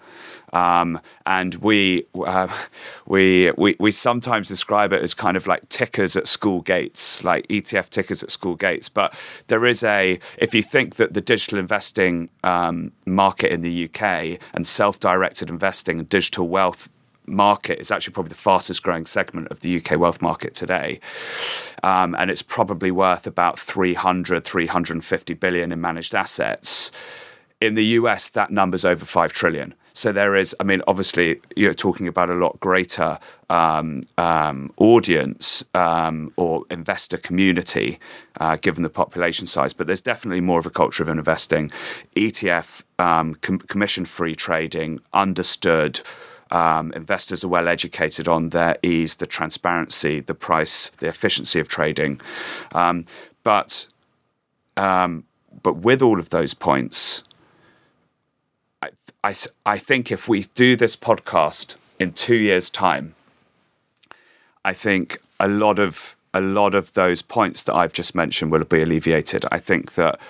Um, 0.54 1.00
and 1.26 1.56
we, 1.56 2.06
uh, 2.14 2.46
we, 3.06 3.50
we, 3.58 3.74
we 3.80 3.90
sometimes 3.90 4.46
describe 4.46 4.92
it 4.92 5.02
as 5.02 5.12
kind 5.12 5.36
of 5.36 5.48
like 5.48 5.68
tickers 5.68 6.14
at 6.14 6.28
school 6.28 6.60
gates, 6.60 7.24
like 7.24 7.48
ETF 7.48 7.90
tickers 7.90 8.22
at 8.22 8.30
school 8.30 8.54
gates. 8.54 8.88
But 8.88 9.12
there 9.48 9.66
is 9.66 9.82
a, 9.82 10.20
if 10.38 10.54
you 10.54 10.62
think 10.62 10.94
that 10.94 11.12
the 11.12 11.20
digital 11.20 11.58
investing 11.58 12.28
um, 12.44 12.92
market 13.04 13.50
in 13.52 13.62
the 13.62 13.86
UK 13.86 14.38
and 14.54 14.64
self 14.64 15.00
directed 15.00 15.50
investing 15.50 15.98
and 15.98 16.08
digital 16.08 16.46
wealth 16.46 16.88
market 17.26 17.80
is 17.80 17.90
actually 17.90 18.12
probably 18.12 18.30
the 18.30 18.34
fastest 18.34 18.82
growing 18.82 19.06
segment 19.06 19.48
of 19.48 19.60
the 19.60 19.76
UK 19.76 19.98
wealth 19.98 20.20
market 20.20 20.54
today. 20.54 21.00
Um, 21.82 22.14
and 22.18 22.30
it's 22.30 22.42
probably 22.42 22.90
worth 22.90 23.26
about 23.26 23.58
300, 23.58 24.44
350 24.44 25.34
billion 25.34 25.72
in 25.72 25.80
managed 25.80 26.14
assets. 26.14 26.90
In 27.60 27.74
the 27.74 27.84
US, 27.84 28.30
that 28.30 28.50
number's 28.50 28.84
over 28.84 29.04
5 29.04 29.32
trillion. 29.32 29.74
So 29.96 30.10
there 30.10 30.34
is, 30.34 30.56
I 30.58 30.64
mean, 30.64 30.82
obviously, 30.88 31.40
you're 31.54 31.72
talking 31.72 32.08
about 32.08 32.28
a 32.28 32.34
lot 32.34 32.58
greater 32.58 33.16
um, 33.48 34.02
um, 34.18 34.72
audience 34.76 35.64
um, 35.72 36.32
or 36.36 36.64
investor 36.68 37.16
community 37.16 38.00
uh, 38.40 38.56
given 38.56 38.82
the 38.82 38.90
population 38.90 39.46
size, 39.46 39.72
but 39.72 39.86
there's 39.86 40.00
definitely 40.00 40.40
more 40.40 40.58
of 40.58 40.66
a 40.66 40.70
culture 40.70 41.04
of 41.04 41.08
investing. 41.08 41.70
ETF, 42.16 42.82
um, 42.98 43.36
com- 43.36 43.60
commission 43.60 44.04
free 44.04 44.34
trading, 44.34 44.98
understood. 45.12 46.00
Um, 46.54 46.92
investors 46.92 47.42
are 47.42 47.48
well 47.48 47.66
educated 47.66 48.28
on 48.28 48.50
their 48.50 48.76
ease, 48.80 49.16
the 49.16 49.26
transparency, 49.26 50.20
the 50.20 50.34
price, 50.34 50.92
the 50.98 51.08
efficiency 51.08 51.58
of 51.58 51.66
trading. 51.66 52.20
Um, 52.70 53.06
but 53.42 53.88
um, 54.76 55.24
but 55.62 55.78
with 55.78 56.00
all 56.00 56.20
of 56.20 56.30
those 56.30 56.54
points, 56.54 57.24
I, 58.80 58.90
I, 59.24 59.34
I 59.66 59.78
think 59.78 60.12
if 60.12 60.28
we 60.28 60.44
do 60.54 60.76
this 60.76 60.94
podcast 60.94 61.74
in 61.98 62.12
two 62.12 62.36
years' 62.36 62.70
time, 62.70 63.16
I 64.64 64.74
think 64.74 65.18
a 65.40 65.48
lot 65.48 65.80
of 65.80 66.16
a 66.32 66.40
lot 66.40 66.74
of 66.74 66.92
those 66.92 67.20
points 67.20 67.64
that 67.64 67.74
I've 67.74 67.92
just 67.92 68.14
mentioned 68.14 68.52
will 68.52 68.64
be 68.64 68.80
alleviated. 68.80 69.44
I 69.50 69.58
think 69.58 69.94
that 69.94 70.20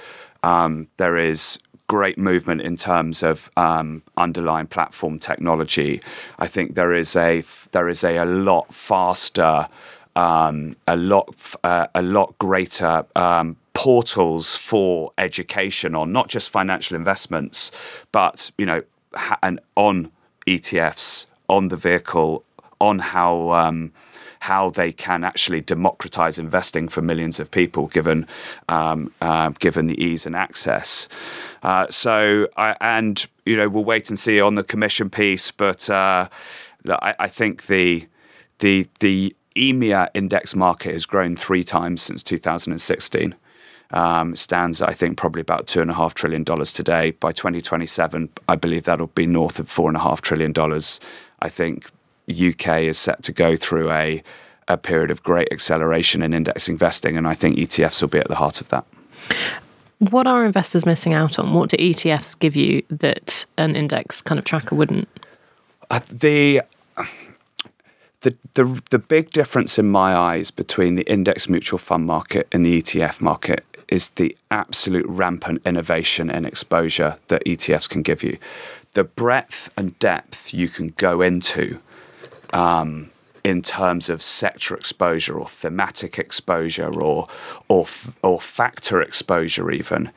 um, 0.42 0.88
there 0.96 1.18
is 1.18 1.58
great 1.94 2.18
movement 2.18 2.61
in 2.61 2.74
terms 2.74 3.22
of 3.22 3.48
um, 3.57 4.02
underlying 4.16 4.66
platform 4.66 5.16
technology. 5.16 6.02
I 6.40 6.48
think 6.48 6.74
there 6.74 6.92
is 6.92 7.14
a 7.14 7.44
there 7.70 7.88
is 7.88 8.02
a, 8.02 8.16
a 8.16 8.24
lot 8.24 8.74
faster, 8.74 9.68
um, 10.16 10.74
a 10.88 10.96
lot 10.96 11.28
uh, 11.62 11.87
a 11.94 12.02
lot 12.02 12.37
greater 12.40 13.07
um, 13.14 13.54
portals 13.74 14.57
for 14.57 15.12
education 15.18 15.94
on 15.94 16.11
not 16.11 16.26
just 16.26 16.50
financial 16.50 16.96
investments, 16.96 17.70
but 18.11 18.50
you 18.59 18.66
know, 18.66 18.83
ha- 19.14 19.38
and 19.40 19.61
on 19.76 20.11
ETFs, 20.48 21.26
on 21.48 21.68
the 21.68 21.76
vehicle, 21.76 22.42
on 22.80 22.98
how 22.98 23.52
um, 23.52 23.92
how 24.44 24.68
they 24.68 24.92
can 24.92 25.24
actually 25.24 25.62
democratize 25.62 26.38
investing 26.38 26.87
for 26.87 27.00
millions 27.00 27.40
of 27.40 27.50
people, 27.50 27.87
given 27.87 28.26
um, 28.68 29.11
uh, 29.22 29.48
given 29.59 29.87
the 29.87 29.98
ease 29.98 30.26
and 30.26 30.37
access. 30.37 31.09
Uh, 31.62 31.87
so, 31.88 32.46
I, 32.59 32.76
and 32.83 33.26
you 33.46 33.57
know, 33.57 33.70
we'll 33.70 33.87
wait 33.87 34.11
and 34.11 34.18
see 34.18 34.42
on 34.42 34.52
the 34.52 34.62
commission 34.62 35.09
piece, 35.09 35.50
but 35.50 35.88
uh, 35.88 36.28
I, 36.87 37.14
I 37.20 37.28
think 37.28 37.68
the 37.68 38.07
the 38.59 38.87
the 39.00 39.35
EMEA 39.57 40.09
index 40.12 40.54
market 40.54 40.92
has 40.92 41.07
grown 41.07 41.37
three 41.37 41.64
times 41.64 42.02
since 42.02 42.22
2016. 42.22 43.35
Um, 43.92 44.37
stands, 44.37 44.83
I 44.83 44.92
think, 44.92 45.16
probably 45.16 45.40
about 45.40 45.68
two 45.68 45.80
and 45.80 45.90
a 45.90 45.94
half 45.94 46.12
trillion 46.12 46.44
dollars 46.44 46.70
today. 46.70 47.12
By 47.12 47.33
2027, 47.33 48.28
I 48.46 48.57
believe 48.57 48.85
that'll 48.85 49.07
be 49.07 49.26
north 49.26 49.59
of 49.59 49.70
four 49.70 49.88
and 49.88 49.96
a 49.96 50.00
half 50.00 50.20
trillion 50.20 50.52
dollars. 50.52 51.00
I 51.40 51.48
think 51.48 51.90
UK 52.28 52.82
is 52.82 52.98
set 52.98 53.22
to 53.24 53.32
go 53.32 53.56
through 53.56 53.90
a 53.90 54.22
a 54.66 54.76
period 54.78 55.10
of 55.10 55.22
great 55.22 55.48
acceleration 55.52 56.22
in 56.22 56.32
index 56.32 56.68
investing, 56.68 57.16
and 57.16 57.26
I 57.26 57.34
think 57.34 57.58
ETFs 57.58 58.00
will 58.00 58.08
be 58.08 58.18
at 58.18 58.28
the 58.28 58.37
heart 58.37 58.60
of 58.60 58.68
that. 58.70 58.87
What 59.98 60.26
are 60.26 60.44
investors 60.44 60.87
missing 60.87 61.12
out 61.12 61.38
on? 61.38 61.52
What 61.54 61.70
do 61.70 61.76
ETFs 61.76 62.38
give 62.38 62.56
you 62.56 62.82
that 62.90 63.46
an 63.58 63.76
index 63.76 64.22
kind 64.22 64.38
of 64.38 64.44
tracker 64.44 64.74
wouldn't? 64.74 65.08
Uh, 65.90 66.00
the 66.10 66.62
the, 68.22 68.34
the 68.54 68.82
the 68.90 68.98
big 68.98 69.30
difference 69.30 69.78
in 69.78 69.90
my 69.90 70.14
eyes 70.14 70.50
between 70.50 70.94
the 70.94 71.04
index 71.04 71.48
mutual 71.48 71.78
fund 71.78 72.06
market 72.06 72.48
and 72.52 72.64
the 72.66 72.82
ETF 72.82 73.20
market 73.20 73.64
is 73.88 74.08
the 74.10 74.37
absolute 74.50 75.06
rampant 75.06 75.60
innovation 75.66 76.30
and 76.30 76.46
exposure 76.46 77.18
that 77.28 77.44
ETFs 77.44 77.88
can 77.88 78.02
give 78.02 78.22
you. 78.22 78.38
The 78.94 79.04
breadth 79.04 79.72
and 79.76 79.98
depth 79.98 80.54
you 80.54 80.68
can 80.68 80.88
go 80.96 81.20
into 81.20 81.78
um, 82.55 83.11
in 83.43 83.61
terms 83.61 84.09
of 84.09 84.23
sector 84.23 84.75
exposure 84.75 85.38
or 85.38 85.47
thematic 85.47 86.19
exposure 86.19 87.03
or 87.03 87.29
or 87.69 87.87
or 88.23 88.40
factor 88.40 89.03
exposure 89.03 89.71
even 89.71 90.11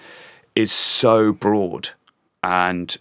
is 0.56 0.71
so 0.71 1.34
broad. 1.34 1.89
And 2.43 2.97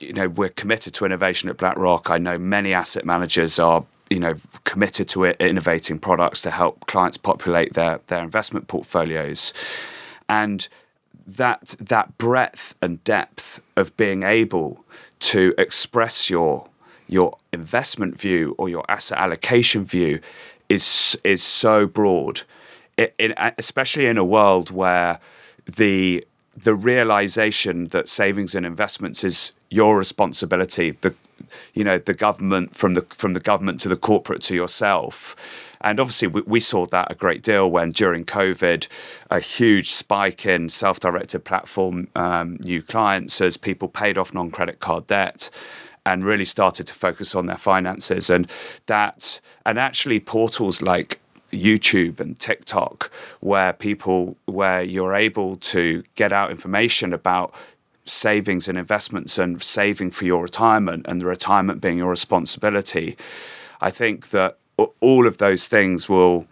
you 0.00 0.12
know 0.12 0.28
we're 0.28 0.48
committed 0.48 0.94
to 0.94 1.04
innovation 1.04 1.48
at 1.48 1.58
BlackRock. 1.58 2.10
I 2.10 2.18
know 2.18 2.38
many 2.38 2.74
asset 2.74 3.04
managers 3.04 3.60
are 3.60 3.84
you 4.10 4.18
know 4.18 4.34
committed 4.64 5.08
to 5.10 5.26
innovating 5.26 6.00
products 6.00 6.40
to 6.42 6.50
help 6.50 6.86
clients 6.86 7.18
populate 7.18 7.74
their 7.74 8.00
their 8.08 8.24
investment 8.24 8.66
portfolios. 8.66 9.52
And 10.28 10.66
that 11.26 11.76
that 11.78 12.16
breadth 12.18 12.74
and 12.80 13.04
depth 13.04 13.60
of 13.76 13.96
being 13.96 14.22
able 14.22 14.84
to 15.20 15.54
express 15.58 16.30
your 16.30 16.68
your 17.08 17.36
investment 17.52 18.20
view 18.20 18.54
or 18.58 18.68
your 18.68 18.84
asset 18.88 19.18
allocation 19.18 19.84
view 19.84 20.20
is 20.68 21.18
is 21.24 21.42
so 21.42 21.86
broad, 21.86 22.42
it, 22.96 23.14
it, 23.18 23.32
especially 23.58 24.06
in 24.06 24.18
a 24.18 24.24
world 24.24 24.70
where 24.70 25.18
the 25.76 26.24
the 26.56 26.74
realization 26.74 27.86
that 27.86 28.08
savings 28.08 28.54
and 28.54 28.66
investments 28.66 29.24
is 29.24 29.52
your 29.70 29.96
responsibility. 29.96 30.92
The 31.00 31.14
you 31.72 31.84
know 31.84 31.98
the 31.98 32.14
government 32.14 32.76
from 32.76 32.94
the 32.94 33.02
from 33.10 33.32
the 33.32 33.40
government 33.40 33.80
to 33.80 33.88
the 33.88 33.96
corporate 33.96 34.42
to 34.42 34.54
yourself. 34.54 35.34
And 35.80 36.00
obviously, 36.00 36.26
we, 36.26 36.42
we, 36.42 36.58
saw 36.58 36.86
that 36.86 37.12
a 37.12 37.14
great 37.14 37.40
deal 37.40 37.70
when 37.70 37.92
during 37.92 38.24
COVID, 38.24 38.88
a 39.30 39.38
huge 39.38 39.92
spike 39.92 40.44
in 40.44 40.68
self 40.68 40.98
directed 40.98 41.44
platform 41.44 42.08
um, 42.16 42.56
new 42.60 42.82
clients 42.82 43.40
as 43.40 43.56
people 43.56 43.86
paid 43.86 44.18
off 44.18 44.34
non 44.34 44.50
credit 44.50 44.80
card 44.80 45.06
debt 45.06 45.50
and 46.06 46.24
really 46.24 46.44
started 46.44 46.86
to 46.86 46.94
focus 46.94 47.34
on 47.34 47.46
their 47.46 47.56
finances. 47.56 48.30
And 48.30 48.48
that, 48.86 49.40
and 49.66 49.78
actually, 49.78 50.20
portals 50.20 50.82
like 50.82 51.20
YouTube 51.52 52.20
and 52.20 52.38
TikTok, 52.38 53.10
where 53.40 53.72
people, 53.72 54.36
where 54.46 54.82
you're 54.82 55.14
able 55.14 55.56
to 55.56 56.02
get 56.14 56.32
out 56.32 56.50
information 56.50 57.12
about 57.12 57.54
savings 58.04 58.68
and 58.68 58.78
investments 58.78 59.38
and 59.38 59.62
saving 59.62 60.10
for 60.10 60.24
your 60.24 60.42
retirement 60.42 61.04
and 61.08 61.20
the 61.20 61.26
retirement 61.26 61.80
being 61.80 61.98
your 61.98 62.10
responsibility. 62.10 63.16
I 63.80 63.90
think 63.90 64.30
that 64.30 64.58
all 65.00 65.26
of 65.26 65.38
those 65.38 65.68
things 65.68 66.08
will 66.08 66.46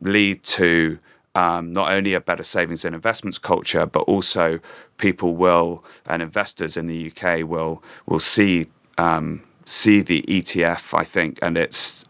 lead 0.00 0.42
to 0.42 0.98
um, 1.34 1.72
not 1.72 1.92
only 1.92 2.14
a 2.14 2.20
better 2.20 2.44
savings 2.44 2.84
and 2.84 2.94
investments 2.94 3.38
culture, 3.38 3.86
but 3.86 4.00
also 4.00 4.60
people 4.98 5.34
will 5.34 5.84
and 6.06 6.22
investors 6.22 6.76
in 6.76 6.86
the 6.86 7.10
UK 7.10 7.48
will 7.48 7.82
will 8.06 8.20
see 8.20 8.66
um, 8.98 9.42
see 9.64 10.00
the 10.00 10.22
ETF. 10.22 10.96
I 10.98 11.04
think, 11.04 11.38
and 11.42 11.56
it's 11.56 12.04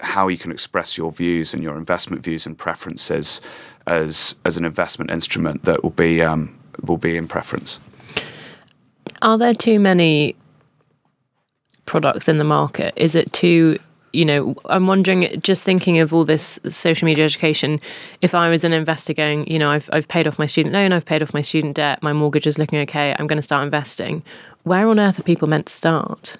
how 0.00 0.28
you 0.28 0.38
can 0.38 0.50
express 0.50 0.98
your 0.98 1.12
views 1.12 1.54
and 1.54 1.62
your 1.62 1.76
investment 1.76 2.22
views 2.22 2.46
and 2.46 2.58
preferences 2.58 3.40
as 3.86 4.34
as 4.44 4.56
an 4.56 4.64
investment 4.64 5.10
instrument 5.10 5.64
that 5.64 5.82
will 5.82 5.90
be 5.90 6.22
um, 6.22 6.58
will 6.82 6.98
be 6.98 7.16
in 7.16 7.28
preference. 7.28 7.78
Are 9.20 9.38
there 9.38 9.54
too 9.54 9.78
many 9.78 10.34
products 11.86 12.28
in 12.28 12.38
the 12.38 12.44
market? 12.44 12.92
Is 12.96 13.14
it 13.14 13.32
too 13.32 13.78
you 14.12 14.24
know, 14.24 14.54
I'm 14.66 14.86
wondering, 14.86 15.40
just 15.40 15.64
thinking 15.64 15.98
of 15.98 16.12
all 16.12 16.24
this 16.24 16.60
social 16.68 17.06
media 17.06 17.24
education, 17.24 17.80
if 18.20 18.34
I 18.34 18.50
was 18.50 18.62
an 18.64 18.72
investor 18.72 19.14
going, 19.14 19.46
you 19.50 19.58
know, 19.58 19.70
I've, 19.70 19.88
I've 19.92 20.06
paid 20.06 20.26
off 20.26 20.38
my 20.38 20.46
student 20.46 20.74
loan, 20.74 20.92
I've 20.92 21.04
paid 21.04 21.22
off 21.22 21.32
my 21.32 21.40
student 21.40 21.76
debt, 21.76 22.02
my 22.02 22.12
mortgage 22.12 22.46
is 22.46 22.58
looking 22.58 22.78
okay, 22.80 23.16
I'm 23.18 23.26
going 23.26 23.38
to 23.38 23.42
start 23.42 23.64
investing. 23.64 24.22
Where 24.64 24.88
on 24.88 24.98
earth 24.98 25.18
are 25.18 25.22
people 25.22 25.48
meant 25.48 25.66
to 25.66 25.72
start? 25.72 26.36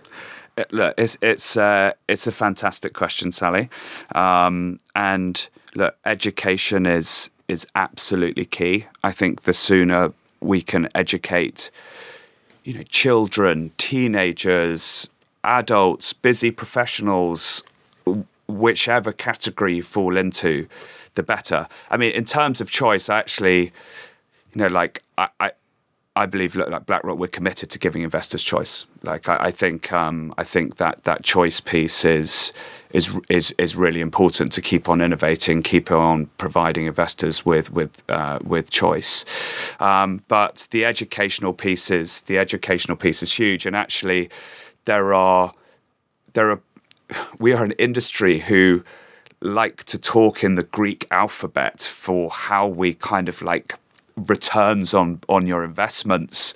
Uh, 0.56 0.64
look, 0.70 0.94
it's 0.98 1.16
it's 1.22 1.56
uh, 1.56 1.92
it's 2.08 2.26
a 2.26 2.32
fantastic 2.32 2.92
question, 2.92 3.32
Sally, 3.32 3.70
um, 4.14 4.80
and 4.94 5.48
look, 5.74 5.96
education 6.04 6.86
is 6.86 7.30
is 7.48 7.66
absolutely 7.74 8.44
key. 8.44 8.86
I 9.02 9.12
think 9.12 9.42
the 9.42 9.54
sooner 9.54 10.12
we 10.40 10.60
can 10.60 10.88
educate, 10.94 11.70
you 12.64 12.74
know, 12.74 12.82
children, 12.84 13.72
teenagers, 13.78 15.08
adults, 15.44 16.12
busy 16.12 16.50
professionals, 16.50 17.62
whichever 18.46 19.12
category 19.12 19.76
you 19.76 19.82
fall 19.82 20.16
into, 20.16 20.66
the 21.14 21.22
better. 21.22 21.66
I 21.90 21.96
mean, 21.96 22.12
in 22.12 22.24
terms 22.24 22.60
of 22.60 22.70
choice, 22.70 23.08
I 23.08 23.18
actually, 23.18 23.72
you 24.52 24.56
know, 24.56 24.66
like 24.66 25.02
I, 25.16 25.28
I, 25.40 25.50
I 26.14 26.26
believe 26.26 26.54
like 26.54 26.86
BlackRock, 26.86 27.18
we're 27.18 27.26
committed 27.26 27.70
to 27.70 27.78
giving 27.78 28.02
investors 28.02 28.42
choice. 28.42 28.86
Like 29.02 29.28
I, 29.28 29.36
I 29.44 29.50
think, 29.50 29.92
um, 29.92 30.34
I 30.36 30.44
think 30.44 30.76
that 30.76 31.04
that 31.04 31.24
choice 31.24 31.60
piece 31.60 32.04
is 32.04 32.52
is 32.92 33.10
is 33.30 33.54
is 33.56 33.74
really 33.74 34.00
important 34.00 34.52
to 34.52 34.60
keep 34.60 34.88
on 34.88 35.00
innovating, 35.00 35.62
keep 35.62 35.90
on 35.90 36.26
providing 36.36 36.84
investors 36.84 37.46
with 37.46 37.72
with 37.72 38.02
uh, 38.10 38.38
with 38.44 38.70
choice. 38.70 39.24
Um, 39.80 40.22
but 40.28 40.68
the 40.70 40.84
educational 40.84 41.54
pieces, 41.54 42.22
the 42.22 42.38
educational 42.38 42.96
piece 42.96 43.22
is 43.22 43.32
huge, 43.32 43.64
and 43.64 43.74
actually 43.74 44.28
there 44.84 45.14
are 45.14 45.54
there 46.34 46.50
are 46.50 46.60
we 47.38 47.54
are 47.54 47.64
an 47.64 47.72
industry 47.72 48.40
who 48.40 48.84
like 49.40 49.84
to 49.84 49.98
talk 49.98 50.44
in 50.44 50.54
the 50.54 50.62
Greek 50.62 51.06
alphabet 51.10 51.80
for 51.82 52.30
how 52.30 52.66
we 52.66 52.94
kind 52.94 53.28
of 53.28 53.42
like 53.42 53.74
returns 54.16 54.94
on 54.94 55.20
on 55.28 55.46
your 55.46 55.64
investments 55.64 56.54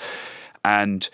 and 0.64 1.09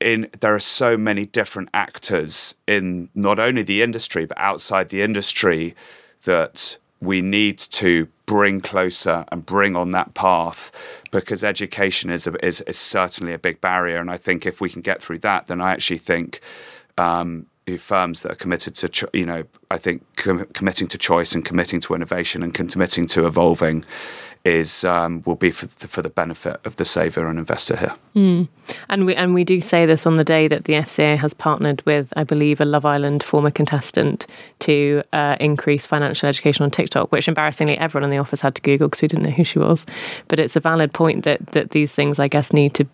in 0.00 0.28
there 0.40 0.54
are 0.54 0.60
so 0.60 0.96
many 0.96 1.26
different 1.26 1.68
actors 1.72 2.54
in 2.66 3.08
not 3.14 3.38
only 3.38 3.62
the 3.62 3.82
industry 3.82 4.24
but 4.26 4.38
outside 4.38 4.88
the 4.88 5.02
industry 5.02 5.74
that 6.24 6.76
we 7.00 7.20
need 7.20 7.58
to 7.58 8.08
bring 8.26 8.60
closer 8.60 9.24
and 9.30 9.44
bring 9.44 9.76
on 9.76 9.90
that 9.90 10.14
path 10.14 10.72
because 11.10 11.44
education 11.44 12.10
is, 12.10 12.26
a, 12.26 12.44
is, 12.44 12.60
is 12.62 12.78
certainly 12.78 13.32
a 13.32 13.38
big 13.38 13.60
barrier. 13.60 13.98
And 13.98 14.10
I 14.10 14.16
think 14.16 14.46
if 14.46 14.60
we 14.60 14.70
can 14.70 14.82
get 14.82 15.02
through 15.02 15.18
that, 15.20 15.46
then 15.46 15.60
I 15.60 15.72
actually 15.72 15.98
think 15.98 16.40
um, 16.96 17.46
firms 17.78 18.22
that 18.22 18.32
are 18.32 18.36
committed 18.36 18.74
to, 18.76 18.88
cho- 18.88 19.08
you 19.12 19.26
know, 19.26 19.44
I 19.70 19.78
think 19.78 20.02
com- 20.16 20.46
committing 20.52 20.88
to 20.88 20.98
choice 20.98 21.34
and 21.34 21.44
committing 21.44 21.80
to 21.80 21.94
innovation 21.94 22.42
and 22.42 22.54
committing 22.54 23.06
to 23.08 23.26
evolving 23.26 23.84
is 24.44 24.84
um, 24.84 25.22
will 25.24 25.36
be 25.36 25.50
for 25.50 25.66
the, 25.66 25.88
for 25.88 26.02
the 26.02 26.10
benefit 26.10 26.60
of 26.66 26.76
the 26.76 26.84
saver 26.84 27.26
and 27.26 27.38
investor 27.38 27.76
here. 27.76 27.94
Mm. 28.14 28.48
And 28.90 29.06
we 29.06 29.14
and 29.14 29.32
we 29.32 29.42
do 29.42 29.60
say 29.62 29.86
this 29.86 30.06
on 30.06 30.16
the 30.16 30.24
day 30.24 30.48
that 30.48 30.64
the 30.64 30.74
FCA 30.74 31.16
has 31.16 31.32
partnered 31.32 31.84
with, 31.86 32.12
I 32.16 32.24
believe, 32.24 32.60
a 32.60 32.66
Love 32.66 32.84
Island 32.84 33.22
former 33.22 33.50
contestant 33.50 34.26
to 34.60 35.02
uh, 35.14 35.36
increase 35.40 35.86
financial 35.86 36.28
education 36.28 36.62
on 36.62 36.70
TikTok, 36.70 37.10
which 37.10 37.26
embarrassingly 37.26 37.78
everyone 37.78 38.04
in 38.04 38.10
the 38.10 38.18
office 38.18 38.42
had 38.42 38.54
to 38.56 38.62
Google 38.62 38.88
because 38.88 39.00
we 39.00 39.08
didn't 39.08 39.24
know 39.24 39.30
who 39.30 39.44
she 39.44 39.58
was. 39.58 39.86
But 40.28 40.38
it's 40.38 40.56
a 40.56 40.60
valid 40.60 40.92
point 40.92 41.24
that 41.24 41.46
that 41.48 41.70
these 41.70 41.94
things, 41.94 42.18
I 42.18 42.28
guess, 42.28 42.52
need 42.52 42.74
to 42.74 42.86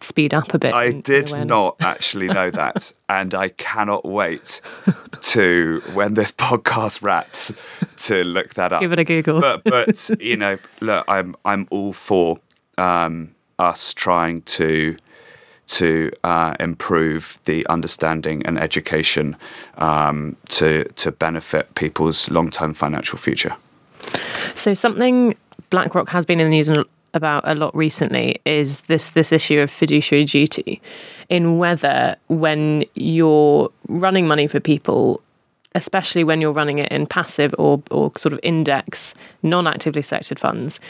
speed 0.00 0.34
up 0.34 0.54
a 0.54 0.58
bit. 0.58 0.74
I 0.74 0.92
did 0.92 1.32
not 1.46 1.76
actually 1.80 2.28
know 2.28 2.50
that, 2.50 2.92
and 3.08 3.34
I 3.34 3.48
cannot 3.50 4.04
wait 4.04 4.60
to 5.20 5.82
when 5.92 6.14
this 6.14 6.32
podcast 6.32 7.02
wraps 7.02 7.52
to 7.98 8.24
look 8.24 8.54
that 8.54 8.72
up. 8.72 8.80
Give 8.80 8.92
it 8.92 8.98
a 8.98 9.04
Google. 9.04 9.40
But 9.40 9.64
but 9.64 10.10
you 10.20 10.36
know, 10.36 10.58
look, 10.80 11.04
I'm 11.08 11.34
I'm 11.44 11.66
all 11.70 11.92
for 11.92 12.38
um, 12.76 13.34
us 13.58 13.92
trying 13.92 14.42
to 14.42 14.96
to 15.68 16.10
uh, 16.24 16.54
improve 16.58 17.38
the 17.44 17.66
understanding 17.68 18.44
and 18.46 18.58
education 18.58 19.36
um, 19.76 20.36
to 20.48 20.84
to 20.96 21.12
benefit 21.12 21.74
people's 21.74 22.30
long 22.30 22.50
term 22.50 22.74
financial 22.74 23.18
future. 23.18 23.54
So 24.54 24.74
something 24.74 25.36
BlackRock 25.70 26.08
has 26.10 26.24
been 26.24 26.40
in 26.40 26.46
the 26.46 26.56
news 26.56 26.70
about 27.14 27.42
a 27.46 27.54
lot 27.54 27.74
recently 27.74 28.40
is 28.44 28.82
this 28.82 29.10
this 29.10 29.32
issue 29.32 29.58
of 29.60 29.70
fiduciary 29.70 30.24
duty 30.24 30.80
in 31.28 31.58
whether 31.58 32.16
when 32.28 32.84
you're 32.94 33.70
running 33.88 34.26
money 34.26 34.46
for 34.46 34.60
people 34.60 35.20
especially 35.74 36.24
when 36.24 36.40
you're 36.40 36.52
running 36.52 36.78
it 36.78 36.90
in 36.90 37.06
passive 37.06 37.54
or 37.58 37.82
or 37.90 38.12
sort 38.16 38.32
of 38.32 38.40
index 38.42 39.14
non-actively 39.42 40.02
selected 40.02 40.38
funds 40.38 40.80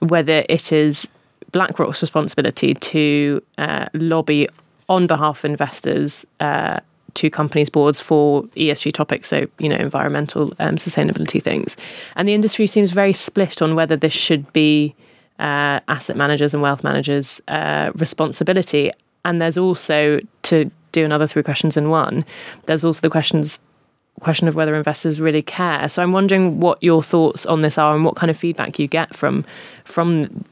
whether 0.00 0.44
it 0.48 0.72
is 0.72 1.08
BlackRock's 1.52 2.02
responsibility 2.02 2.74
to 2.74 3.42
uh, 3.58 3.86
lobby 3.94 4.48
on 4.88 5.06
behalf 5.06 5.44
of 5.44 5.50
investors 5.50 6.26
uh, 6.40 6.80
to 7.14 7.30
companies' 7.30 7.68
boards 7.68 8.00
for 8.00 8.42
ESG 8.56 8.92
topics, 8.92 9.28
so 9.28 9.46
you 9.58 9.68
know 9.68 9.76
environmental 9.76 10.52
um, 10.58 10.76
sustainability 10.76 11.42
things, 11.42 11.76
and 12.16 12.26
the 12.26 12.34
industry 12.34 12.66
seems 12.66 12.90
very 12.90 13.12
split 13.12 13.60
on 13.60 13.74
whether 13.74 13.96
this 13.96 14.12
should 14.12 14.50
be 14.52 14.94
uh, 15.42 15.80
asset 15.88 16.16
managers 16.16 16.54
and 16.54 16.62
wealth 16.62 16.84
managers' 16.84 17.42
uh, 17.48 17.90
responsibility. 17.96 18.92
And 19.24 19.42
there's 19.42 19.58
also 19.58 20.20
to 20.44 20.70
do 20.92 21.04
another 21.04 21.26
three 21.26 21.42
questions 21.42 21.76
in 21.76 21.90
one. 21.90 22.24
There's 22.66 22.84
also 22.84 23.00
the 23.00 23.10
questions 23.10 23.58
question 24.20 24.46
of 24.46 24.54
whether 24.54 24.74
investors 24.76 25.20
really 25.20 25.42
care. 25.42 25.88
So 25.88 26.02
I'm 26.02 26.12
wondering 26.12 26.60
what 26.60 26.80
your 26.82 27.02
thoughts 27.02 27.44
on 27.46 27.62
this 27.62 27.76
are 27.76 27.94
and 27.94 28.04
what 28.04 28.14
kind 28.14 28.30
of 28.30 28.36
feedback 28.36 28.78
you 28.78 28.86
get 28.86 29.16
from 29.16 29.44
from 29.84 30.44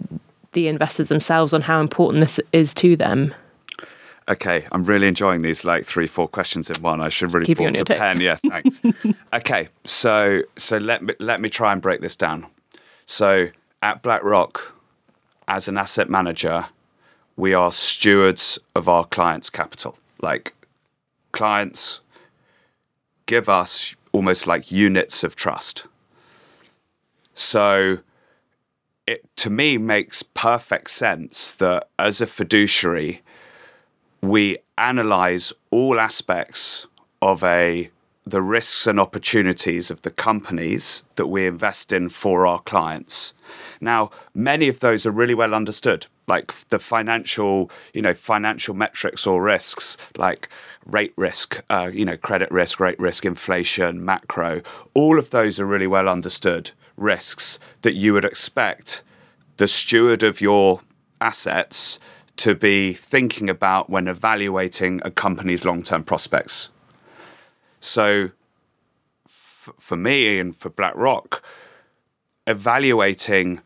the 0.53 0.67
investors 0.67 1.09
themselves 1.09 1.53
on 1.53 1.63
how 1.63 1.81
important 1.81 2.21
this 2.21 2.41
is 2.53 2.75
to 2.75 2.97
them. 2.97 3.33
Okay, 4.29 4.65
I'm 4.73 4.85
really 4.85 5.07
enjoying 5.07 5.43
these 5.43 5.65
like 5.65 5.85
three, 5.85 6.07
four 6.07 6.27
questions 6.27 6.69
in 6.71 6.83
one. 6.83 7.01
I 7.01 7.11
should 7.11 7.33
really 7.33 7.47
Keep 7.47 7.59
pull 7.59 7.69
a 7.69 7.85
pen. 7.85 8.21
Yeah, 8.21 8.37
thanks. 8.49 8.81
okay, 9.33 9.69
so 9.85 10.43
so 10.57 10.79
let 10.79 11.03
me 11.03 11.15
let 11.21 11.41
me 11.41 11.49
try 11.49 11.73
and 11.73 11.81
break 11.81 12.01
this 12.01 12.17
down. 12.17 12.47
So 13.07 13.49
at 13.83 14.03
BlackRock, 14.03 14.75
as 15.51 15.67
an 15.67 15.77
asset 15.77 16.09
manager, 16.09 16.67
we 17.37 17.53
are 17.53 17.73
stewards 17.73 18.57
of 18.77 18.89
our 18.89 19.05
clients' 19.05 19.51
capital. 19.51 19.99
Like 20.23 20.55
clients 21.33 22.01
give 23.27 23.49
us 23.49 23.97
almost 24.13 24.47
like 24.47 24.71
units 24.71 25.25
of 25.25 25.35
trust. 25.35 25.87
So 27.35 27.99
it 29.09 29.25
to 29.39 29.51
me 29.51 29.77
makes 29.77 30.23
perfect 30.23 30.91
sense 30.93 31.53
that 31.55 31.89
as 31.99 32.21
a 32.21 32.27
fiduciary, 32.27 33.23
we 34.23 34.59
analyze 34.79 35.53
all 35.73 35.99
aspects 35.99 36.87
of 37.21 37.43
a 37.43 37.91
the 38.27 38.43
risks 38.43 38.87
and 38.87 39.01
opportunities 39.01 39.91
of 39.91 40.03
the 40.03 40.11
companies 40.11 41.03
that 41.17 41.27
we 41.27 41.47
invest 41.47 41.93
in 41.93 42.09
for 42.09 42.47
our 42.47 42.61
clients. 42.61 43.33
Now, 43.81 44.11
many 44.35 44.69
of 44.69 44.81
those 44.81 45.07
are 45.07 45.11
really 45.11 45.35
well 45.35 45.55
understood, 45.55 46.07
like 46.27 46.53
the 46.69 46.79
financial, 46.79 47.71
you 47.95 48.03
know, 48.03 48.15
financial 48.15 48.75
metrics 48.75 49.27
or 49.27 49.43
risks, 49.43 49.97
like 50.17 50.49
rate 50.87 51.15
risk, 51.17 51.63
uh, 51.71 51.91
you 51.93 52.05
know, 52.05 52.17
credit 52.17 52.51
risk, 52.51 52.79
rate 52.79 52.99
risk, 53.01 53.25
inflation, 53.25 54.05
macro. 54.05 54.63
All 54.95 55.19
of 55.19 55.31
those 55.31 55.59
are 55.59 55.67
really 55.67 55.87
well 55.87 56.09
understood 56.09 56.73
risks 56.97 57.59
that 57.83 57.95
you 57.95 58.13
would 58.13 58.25
expect 58.25 59.03
the 59.57 59.67
steward 59.67 60.23
of 60.23 60.41
your 60.41 60.83
assets 61.21 61.99
to 62.37 62.55
be 62.55 62.93
thinking 62.93 63.51
about 63.51 63.91
when 63.91 64.09
evaluating 64.09 65.01
a 65.05 65.11
company's 65.11 65.65
long-term 65.65 66.05
prospects. 66.05 66.71
So, 67.81 68.31
f- 69.27 69.71
for 69.79 69.97
me 69.97 70.39
and 70.39 70.55
for 70.57 70.71
BlackRock, 70.71 71.43
evaluating 72.47 73.61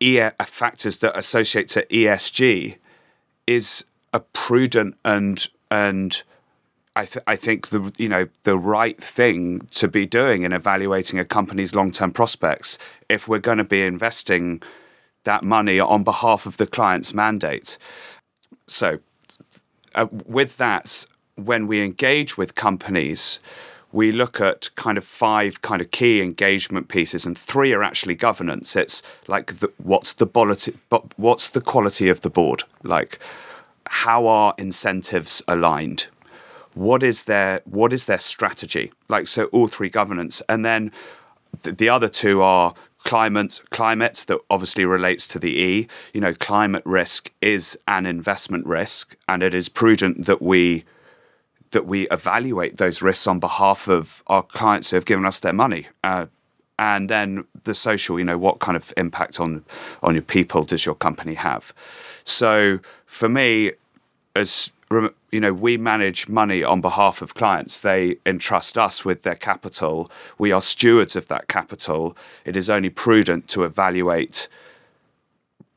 e- 0.00 0.20
factors 0.44 0.98
that 0.98 1.16
associate 1.16 1.68
to 1.68 1.84
ESG 1.86 2.76
is 3.46 3.84
a 4.12 4.20
prudent 4.20 4.96
and 5.04 5.46
and 5.70 6.22
I, 6.96 7.06
th- 7.06 7.24
I 7.26 7.36
think 7.36 7.68
the 7.68 7.92
you 7.98 8.08
know 8.08 8.28
the 8.42 8.58
right 8.58 9.00
thing 9.00 9.60
to 9.72 9.88
be 9.88 10.06
doing 10.06 10.42
in 10.42 10.52
evaluating 10.52 11.18
a 11.18 11.24
company's 11.24 11.74
long 11.74 11.92
term 11.92 12.12
prospects 12.12 12.78
if 13.08 13.28
we're 13.28 13.38
going 13.38 13.58
to 13.58 13.64
be 13.64 13.82
investing 13.82 14.62
that 15.24 15.44
money 15.44 15.78
on 15.78 16.02
behalf 16.02 16.46
of 16.46 16.56
the 16.56 16.66
client's 16.66 17.14
mandate. 17.14 17.78
So, 18.66 18.98
uh, 19.94 20.06
with 20.10 20.56
that, 20.56 21.06
when 21.46 21.66
we 21.66 21.82
engage 21.82 22.36
with 22.36 22.54
companies, 22.54 23.40
we 23.92 24.12
look 24.12 24.40
at 24.40 24.70
kind 24.76 24.96
of 24.96 25.04
five 25.04 25.62
kind 25.62 25.80
of 25.82 25.90
key 25.90 26.22
engagement 26.22 26.88
pieces, 26.88 27.26
and 27.26 27.36
three 27.36 27.72
are 27.72 27.82
actually 27.82 28.14
governance. 28.14 28.76
It's 28.76 29.02
like 29.26 29.58
the, 29.58 29.70
what's 29.78 30.12
the 30.12 30.26
quality, 30.26 30.76
what's 31.16 31.50
the 31.50 31.60
quality 31.60 32.08
of 32.08 32.20
the 32.20 32.30
board, 32.30 32.62
like 32.82 33.18
how 33.86 34.26
are 34.26 34.54
incentives 34.56 35.42
aligned, 35.48 36.06
what 36.74 37.02
is 37.02 37.24
their 37.24 37.62
what 37.64 37.92
is 37.92 38.06
their 38.06 38.20
strategy, 38.20 38.92
like 39.08 39.26
so 39.26 39.46
all 39.46 39.66
three 39.66 39.88
governance, 39.88 40.40
and 40.48 40.64
then 40.64 40.92
the, 41.62 41.72
the 41.72 41.88
other 41.88 42.08
two 42.08 42.42
are 42.42 42.74
climate 43.02 43.60
climate 43.70 44.24
that 44.28 44.38
obviously 44.50 44.84
relates 44.84 45.26
to 45.26 45.38
the 45.38 45.58
E. 45.58 45.88
You 46.12 46.20
know, 46.20 46.34
climate 46.34 46.82
risk 46.86 47.32
is 47.40 47.76
an 47.88 48.06
investment 48.06 48.66
risk, 48.66 49.16
and 49.28 49.42
it 49.42 49.54
is 49.54 49.68
prudent 49.68 50.26
that 50.26 50.40
we 50.40 50.84
that 51.70 51.86
we 51.86 52.08
evaluate 52.08 52.76
those 52.78 53.02
risks 53.02 53.26
on 53.26 53.38
behalf 53.38 53.88
of 53.88 54.22
our 54.26 54.42
clients 54.42 54.90
who 54.90 54.96
have 54.96 55.04
given 55.04 55.24
us 55.24 55.40
their 55.40 55.52
money. 55.52 55.86
Uh, 56.02 56.26
and 56.78 57.10
then 57.10 57.44
the 57.64 57.74
social, 57.74 58.18
you 58.18 58.24
know, 58.24 58.38
what 58.38 58.58
kind 58.58 58.74
of 58.76 58.92
impact 58.96 59.38
on 59.38 59.64
on 60.02 60.14
your 60.14 60.22
people 60.22 60.64
does 60.64 60.86
your 60.86 60.94
company 60.94 61.34
have? 61.34 61.74
So 62.24 62.80
for 63.06 63.28
me, 63.28 63.72
as 64.34 64.72
you 65.30 65.40
know, 65.40 65.52
we 65.52 65.76
manage 65.76 66.28
money 66.28 66.64
on 66.64 66.80
behalf 66.80 67.22
of 67.22 67.34
clients. 67.34 67.80
They 67.80 68.16
entrust 68.26 68.76
us 68.76 69.04
with 69.04 69.22
their 69.22 69.36
capital. 69.36 70.10
We 70.38 70.50
are 70.50 70.62
stewards 70.62 71.14
of 71.14 71.28
that 71.28 71.46
capital. 71.46 72.16
It 72.44 72.56
is 72.56 72.68
only 72.68 72.90
prudent 72.90 73.46
to 73.48 73.64
evaluate 73.64 74.48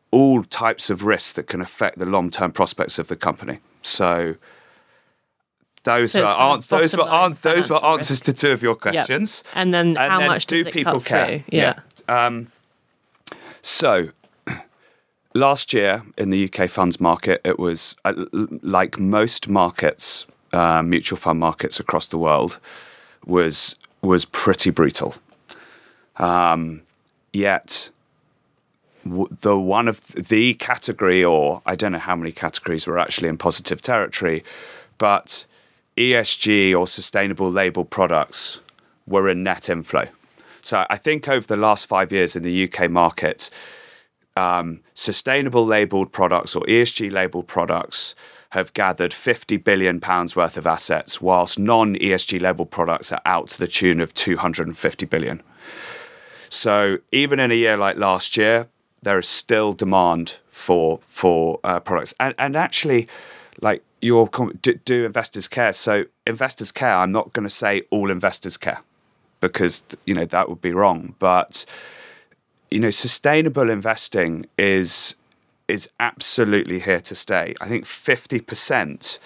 all 0.09 0.43
types 0.43 0.89
of 0.89 1.03
risks 1.03 1.33
that 1.33 1.47
can 1.47 1.61
affect 1.61 1.99
the 1.99 2.05
long 2.05 2.29
term 2.29 2.51
prospects 2.51 2.97
of 2.97 3.07
the 3.07 3.15
company. 3.15 3.59
So 3.81 4.35
those 5.83 6.15
were, 6.15 6.25
ans- 6.25 6.67
those, 6.67 6.95
were 6.95 7.35
those 7.41 7.69
were 7.69 7.83
answers 7.83 8.21
to 8.21 8.33
two 8.33 8.51
of 8.51 8.63
your 8.63 8.75
questions. 8.75 9.43
Yep. 9.45 9.53
And 9.55 9.73
then 9.73 9.87
and 9.87 9.97
how 9.97 10.19
then 10.19 10.27
much 10.27 10.45
do 10.45 10.63
people 10.65 10.99
care? 10.99 11.43
Yeah. 11.47 11.79
yeah. 12.07 12.25
Um, 12.25 12.51
so 13.61 14.09
last 15.33 15.73
year 15.73 16.03
in 16.17 16.29
the 16.29 16.49
UK 16.49 16.69
funds 16.69 16.99
market, 16.99 17.41
it 17.43 17.59
was 17.59 17.95
uh, 18.05 18.13
like 18.31 18.99
most 18.99 19.49
markets, 19.49 20.25
uh, 20.53 20.81
mutual 20.81 21.17
fund 21.17 21.39
markets 21.39 21.79
across 21.79 22.07
the 22.07 22.17
world, 22.17 22.59
was 23.25 23.75
was 24.01 24.25
pretty 24.25 24.69
brutal. 24.69 25.15
Um, 26.17 26.81
yet 27.33 27.89
the 29.05 29.57
one 29.57 29.87
of 29.87 30.01
the 30.07 30.53
category, 30.55 31.23
or 31.23 31.61
I 31.65 31.75
don't 31.75 31.91
know 31.91 31.99
how 31.99 32.15
many 32.15 32.31
categories 32.31 32.87
were 32.87 32.99
actually 32.99 33.27
in 33.27 33.37
positive 33.37 33.81
territory, 33.81 34.43
but 34.97 35.45
ESG 35.97 36.77
or 36.77 36.87
sustainable 36.87 37.51
label 37.51 37.85
products 37.85 38.59
were 39.05 39.29
in 39.29 39.43
net 39.43 39.69
inflow. 39.69 40.07
So 40.61 40.85
I 40.89 40.97
think 40.97 41.27
over 41.27 41.45
the 41.45 41.57
last 41.57 41.85
five 41.85 42.11
years 42.11 42.35
in 42.35 42.43
the 42.43 42.63
UK 42.69 42.89
market, 42.89 43.49
um, 44.35 44.79
sustainable 44.93 45.65
labeled 45.65 46.11
products 46.11 46.55
or 46.55 46.63
ESG 46.63 47.11
labeled 47.11 47.47
products 47.47 48.15
have 48.51 48.73
gathered 48.73 49.13
50 49.13 49.57
billion 49.57 49.99
pounds 49.99 50.35
worth 50.35 50.57
of 50.57 50.67
assets, 50.67 51.19
whilst 51.19 51.57
non 51.57 51.95
ESG 51.95 52.39
labeled 52.39 52.71
products 52.71 53.11
are 53.11 53.21
out 53.25 53.49
to 53.49 53.59
the 53.59 53.67
tune 53.67 53.99
of 53.99 54.13
250 54.13 55.05
billion. 55.07 55.41
So 56.49 56.99
even 57.11 57.39
in 57.39 57.51
a 57.51 57.55
year 57.55 57.77
like 57.77 57.97
last 57.97 58.37
year, 58.37 58.67
there 59.01 59.17
is 59.19 59.27
still 59.27 59.73
demand 59.73 60.37
for 60.49 60.99
for 61.07 61.59
uh, 61.63 61.79
products, 61.79 62.13
and 62.19 62.35
and 62.37 62.55
actually, 62.55 63.07
like 63.61 63.83
your 64.03 64.29
do, 64.61 64.73
do 64.73 65.05
investors 65.05 65.47
care? 65.47 65.73
So 65.73 66.05
investors 66.27 66.71
care. 66.71 66.97
I'm 66.97 67.11
not 67.11 67.33
going 67.33 67.45
to 67.47 67.53
say 67.53 67.83
all 67.89 68.11
investors 68.11 68.57
care 68.57 68.81
because 69.39 69.83
you 70.05 70.13
know 70.13 70.25
that 70.25 70.49
would 70.49 70.61
be 70.61 70.73
wrong, 70.73 71.15
but 71.19 71.65
you 72.73 72.79
know, 72.79 72.89
sustainable 72.89 73.69
investing 73.69 74.47
is 74.57 75.15
is 75.67 75.87
absolutely 75.99 76.79
here 76.79 76.99
to 77.01 77.13
stay. 77.13 77.53
I 77.61 77.67
think 77.67 77.85
fifty 77.85 78.39
percent 78.39 79.19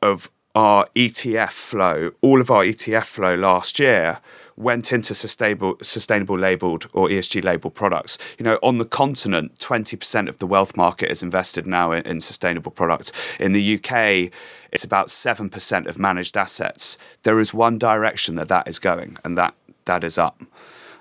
of 0.00 0.30
our 0.54 0.86
ETF 0.94 1.50
flow, 1.50 2.12
all 2.20 2.40
of 2.40 2.52
our 2.52 2.62
ETF 2.62 3.06
flow 3.06 3.34
last 3.34 3.80
year, 3.80 4.20
went 4.56 4.92
into 4.92 5.14
sustainable 5.14 5.76
sustainable 5.82 6.38
labeled 6.38 6.86
or 6.92 7.08
ESG 7.08 7.42
labeled 7.42 7.74
products. 7.74 8.18
You 8.38 8.44
know, 8.44 8.58
on 8.62 8.78
the 8.78 8.84
continent, 8.84 9.58
20% 9.58 10.28
of 10.28 10.38
the 10.38 10.46
wealth 10.46 10.76
market 10.76 11.10
is 11.10 11.22
invested 11.22 11.66
now 11.66 11.92
in, 11.92 12.06
in, 12.06 12.20
sustainable 12.20 12.70
products. 12.70 13.10
In 13.40 13.52
the 13.52 13.74
UK, 13.74 14.30
it's 14.70 14.84
about 14.84 15.08
7% 15.08 15.86
of 15.86 15.98
managed 15.98 16.36
assets. 16.36 16.96
There 17.24 17.40
is 17.40 17.52
one 17.52 17.78
direction 17.78 18.36
that 18.36 18.48
that 18.48 18.68
is 18.68 18.78
going, 18.78 19.16
and 19.24 19.36
that 19.38 19.54
that 19.86 20.04
is 20.04 20.18
up. 20.18 20.42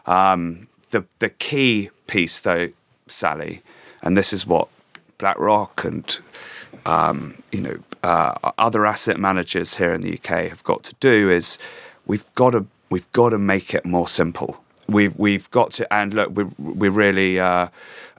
Um, 0.05 0.67
the 0.89 1.05
the 1.19 1.29
key 1.29 1.89
piece, 2.07 2.39
though, 2.39 2.69
Sally, 3.07 3.61
and 4.01 4.17
this 4.17 4.33
is 4.33 4.45
what 4.45 4.67
BlackRock 5.17 5.83
and 5.85 6.19
um, 6.85 7.41
you 7.51 7.61
know 7.61 7.77
uh, 8.03 8.51
other 8.57 8.85
asset 8.85 9.19
managers 9.19 9.75
here 9.75 9.93
in 9.93 10.01
the 10.01 10.13
UK 10.13 10.49
have 10.49 10.63
got 10.63 10.83
to 10.83 10.95
do 10.99 11.29
is 11.29 11.57
we've 12.05 12.25
got 12.35 12.51
to 12.51 12.65
we've 12.93 13.11
got 13.11 13.29
to 13.29 13.39
make 13.39 13.73
it 13.73 13.83
more 13.85 14.07
simple. 14.07 14.63
We've 14.87 15.17
we've 15.17 15.49
got 15.49 15.71
to 15.77 15.91
and 15.91 16.13
look 16.13 16.29
we 16.37 16.43
we 16.59 16.89
really 16.89 17.39
uh, 17.39 17.69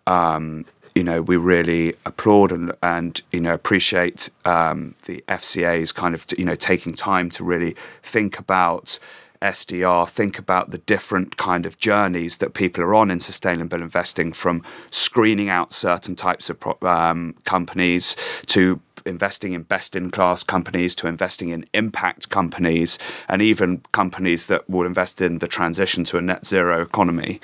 um, 0.08 0.64
you 0.96 1.04
know 1.04 1.22
we 1.22 1.36
really 1.36 1.94
applaud 2.04 2.50
and 2.50 2.72
and 2.82 3.22
you 3.30 3.38
know 3.38 3.54
appreciate 3.54 4.30
um, 4.44 4.96
the 5.06 5.22
FCA's 5.28 5.92
kind 5.92 6.12
of 6.12 6.26
you 6.36 6.44
know 6.44 6.56
taking 6.56 6.94
time 6.94 7.30
to 7.30 7.44
really 7.44 7.76
think 8.02 8.40
about 8.40 8.98
SDR, 9.40 10.08
think 10.08 10.38
about 10.40 10.70
the 10.70 10.78
different 10.78 11.36
kind 11.36 11.66
of 11.66 11.78
journeys 11.78 12.38
that 12.38 12.54
people 12.54 12.82
are 12.82 12.94
on 12.96 13.12
in 13.12 13.20
sustainable 13.20 13.80
investing 13.80 14.32
from 14.32 14.64
screening 14.90 15.48
out 15.50 15.72
certain 15.72 16.16
types 16.16 16.50
of 16.50 16.56
um, 16.82 17.34
companies 17.44 18.16
to 18.46 18.80
investing 19.06 19.52
in 19.52 19.62
best 19.62 19.96
in 19.96 20.10
class 20.10 20.42
companies 20.42 20.94
to 20.96 21.06
investing 21.06 21.50
in 21.50 21.66
impact 21.74 22.30
companies 22.30 22.98
and 23.28 23.42
even 23.42 23.82
companies 23.92 24.46
that 24.46 24.68
will 24.68 24.86
invest 24.86 25.20
in 25.20 25.38
the 25.38 25.48
transition 25.48 26.04
to 26.04 26.18
a 26.18 26.20
net 26.20 26.46
zero 26.46 26.82
economy. 26.82 27.40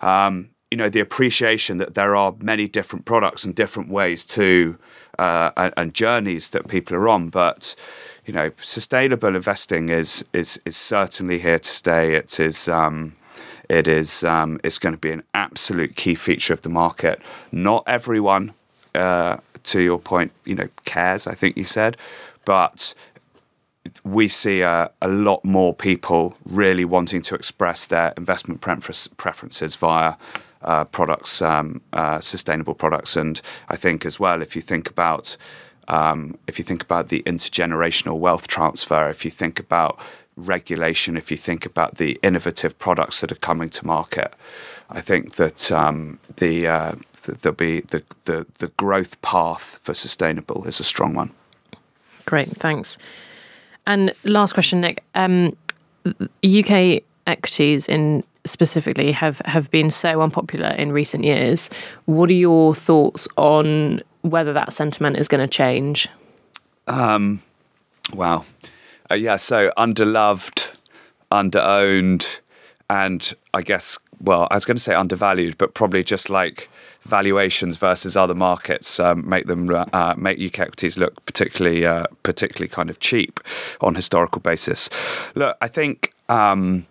Um, 0.00 0.50
you 0.70 0.76
know, 0.78 0.88
the 0.88 1.00
appreciation 1.00 1.78
that 1.78 1.94
there 1.94 2.16
are 2.16 2.34
many 2.40 2.66
different 2.66 3.04
products 3.04 3.44
and 3.44 3.54
different 3.54 3.90
ways 3.90 4.24
to 4.24 4.78
uh, 5.18 5.50
and, 5.56 5.74
and 5.76 5.94
journeys 5.94 6.50
that 6.50 6.66
people 6.66 6.96
are 6.96 7.08
on, 7.08 7.28
but 7.28 7.74
you 8.24 8.32
know, 8.32 8.50
sustainable 8.60 9.36
investing 9.36 9.88
is 9.88 10.24
is 10.32 10.60
is 10.64 10.76
certainly 10.76 11.38
here 11.38 11.58
to 11.58 11.68
stay. 11.68 12.14
It 12.14 12.40
is. 12.40 12.68
Um, 12.68 13.16
it 13.68 13.88
is 13.88 14.22
um, 14.24 14.60
it's 14.64 14.78
going 14.78 14.94
to 14.94 15.00
be 15.00 15.12
an 15.12 15.22
absolute 15.34 15.96
key 15.96 16.14
feature 16.14 16.52
of 16.52 16.62
the 16.62 16.68
market. 16.68 17.22
Not 17.52 17.84
everyone, 17.86 18.52
uh, 18.94 19.38
to 19.64 19.80
your 19.80 19.98
point, 19.98 20.32
you 20.44 20.54
know, 20.54 20.68
cares. 20.84 21.26
I 21.26 21.34
think 21.34 21.56
you 21.56 21.64
said, 21.64 21.96
but 22.44 22.94
we 24.04 24.28
see 24.28 24.60
a, 24.60 24.90
a 25.00 25.08
lot 25.08 25.44
more 25.44 25.74
people 25.74 26.36
really 26.44 26.84
wanting 26.84 27.22
to 27.22 27.34
express 27.34 27.86
their 27.86 28.12
investment 28.16 28.60
preferences 28.60 29.76
via 29.76 30.14
uh, 30.62 30.84
products, 30.84 31.42
um, 31.42 31.80
uh, 31.92 32.20
sustainable 32.20 32.74
products, 32.74 33.16
and 33.16 33.40
I 33.68 33.76
think 33.76 34.06
as 34.06 34.20
well, 34.20 34.42
if 34.42 34.54
you 34.54 34.62
think 34.62 34.88
about 34.88 35.36
um, 35.88 36.38
if 36.46 36.58
you 36.58 36.64
think 36.64 36.82
about 36.82 37.08
the 37.08 37.22
intergenerational 37.24 38.18
wealth 38.18 38.46
transfer, 38.46 39.10
if 39.10 39.24
you 39.24 39.30
think 39.32 39.58
about 39.58 39.98
regulation, 40.36 41.16
if 41.16 41.30
you 41.30 41.36
think 41.36 41.66
about 41.66 41.96
the 41.96 42.18
innovative 42.22 42.78
products 42.78 43.20
that 43.20 43.32
are 43.32 43.36
coming 43.36 43.68
to 43.70 43.86
market, 43.86 44.32
I 44.88 45.00
think 45.00 45.34
that 45.36 45.72
um, 45.72 46.20
the 46.36 46.68
uh, 46.68 46.92
there'll 47.22 47.56
be 47.56 47.80
the, 47.80 48.02
the 48.24 48.46
the 48.58 48.68
growth 48.68 49.20
path 49.22 49.78
for 49.82 49.94
sustainable 49.94 50.64
is 50.66 50.80
a 50.80 50.84
strong 50.84 51.14
one. 51.14 51.30
Great, 52.26 52.48
thanks. 52.48 52.98
And 53.86 54.14
last 54.24 54.52
question, 54.52 54.80
Nick. 54.80 55.02
Um, 55.14 55.56
UK 56.44 57.02
equities 57.26 57.88
in 57.88 58.24
specifically 58.44 59.12
have 59.12 59.40
have 59.44 59.70
been 59.70 59.90
so 59.90 60.20
unpopular 60.20 60.70
in 60.70 60.92
recent 60.92 61.24
years. 61.24 61.70
What 62.06 62.28
are 62.30 62.34
your 62.34 62.74
thoughts 62.74 63.28
on 63.36 64.02
whether 64.22 64.52
that 64.52 64.72
sentiment 64.72 65.16
is 65.16 65.28
going 65.28 65.40
to 65.40 65.48
change? 65.48 66.08
Um, 66.86 67.42
wow, 68.12 68.44
uh, 69.10 69.14
yeah. 69.14 69.36
So 69.36 69.72
underloved, 69.76 70.76
underowned, 71.30 72.40
and 72.90 73.34
I 73.54 73.62
guess 73.62 73.98
well, 74.20 74.46
I 74.50 74.54
was 74.54 74.64
going 74.64 74.76
to 74.76 74.82
say 74.82 74.94
undervalued, 74.94 75.58
but 75.58 75.74
probably 75.74 76.04
just 76.04 76.30
like 76.30 76.68
valuations 77.02 77.76
versus 77.76 78.16
other 78.16 78.34
markets 78.34 79.00
um, 79.00 79.28
make 79.28 79.46
them 79.46 79.68
uh, 79.70 80.14
make 80.16 80.40
UK 80.40 80.60
equities 80.60 80.96
look 80.96 81.24
particularly 81.26 81.84
uh, 81.84 82.04
particularly 82.22 82.68
kind 82.68 82.90
of 82.90 83.00
cheap 83.00 83.40
on 83.80 83.94
historical 83.94 84.40
basis. 84.40 84.88
Look, 85.34 85.56
I 85.60 85.68
think. 85.68 86.14
Um, 86.28 86.86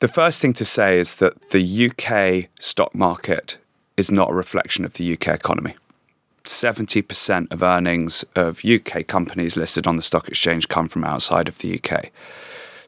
the 0.00 0.08
first 0.08 0.42
thing 0.42 0.52
to 0.54 0.66
say 0.66 0.98
is 0.98 1.16
that 1.16 1.50
the 1.50 1.90
UK 1.90 2.50
stock 2.60 2.94
market 2.94 3.56
is 3.96 4.10
not 4.10 4.28
a 4.28 4.34
reflection 4.34 4.84
of 4.84 4.94
the 4.94 5.12
UK 5.14 5.28
economy. 5.28 5.76
70% 6.44 7.50
of 7.50 7.62
earnings 7.62 8.24
of 8.34 8.64
UK 8.64 9.06
companies 9.06 9.56
listed 9.56 9.86
on 9.86 9.96
the 9.96 10.02
stock 10.02 10.28
exchange 10.28 10.68
come 10.68 10.88
from 10.88 11.04
outside 11.04 11.48
of 11.48 11.58
the 11.58 11.80
UK. 11.80 12.10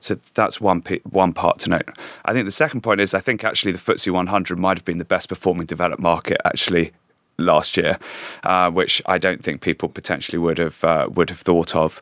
So 0.01 0.19
that's 0.35 0.61
one 0.61 0.83
one 1.05 1.33
part 1.33 1.59
to 1.61 1.71
note. 1.71 1.89
I 2.25 2.33
think 2.33 2.47
the 2.47 2.53
second 2.53 2.83
point 2.83 3.01
is 3.01 3.15
I 3.15 3.21
think 3.21 3.45
actually 3.45 3.73
the 3.73 3.79
FTSE 3.79 4.13
100 4.13 4.59
might 4.59 4.77
have 4.77 4.85
been 4.85 4.99
the 4.99 5.05
best 5.05 5.29
performing 5.29 5.67
developed 5.67 6.03
market 6.03 6.41
actually 6.45 6.93
last 7.39 7.77
year, 7.77 7.99
uh, 8.45 8.71
which 8.71 9.03
I 9.07 9.19
don't 9.19 9.43
think 9.43 9.61
people 9.61 9.89
potentially 9.89 10.39
would 10.39 10.59
have 10.59 10.85
uh, 10.85 11.09
would 11.13 11.31
have 11.31 11.41
thought 11.41 11.75
of. 11.75 12.01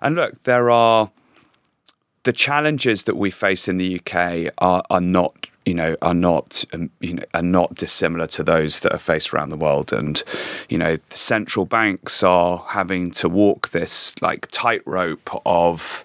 And 0.00 0.16
look, 0.16 0.42
there 0.44 0.70
are 0.70 1.10
the 2.24 2.32
challenges 2.32 3.04
that 3.04 3.16
we 3.16 3.30
face 3.30 3.68
in 3.68 3.76
the 3.76 4.00
UK 4.00 4.52
are 4.58 4.82
are 4.90 5.00
not 5.00 5.48
you 5.66 5.74
know 5.74 5.96
are 6.02 6.14
not 6.14 6.64
um, 6.72 6.90
you 7.00 7.14
know 7.14 7.24
are 7.34 7.42
not 7.42 7.74
dissimilar 7.74 8.26
to 8.26 8.42
those 8.42 8.80
that 8.80 8.92
are 8.92 8.98
faced 8.98 9.32
around 9.32 9.48
the 9.48 9.56
world 9.56 9.92
and 9.92 10.22
you 10.68 10.78
know 10.78 10.98
central 11.10 11.64
banks 11.64 12.22
are 12.22 12.64
having 12.68 13.10
to 13.10 13.28
walk 13.28 13.70
this 13.70 14.20
like 14.22 14.46
tightrope 14.50 15.30
of 15.46 16.04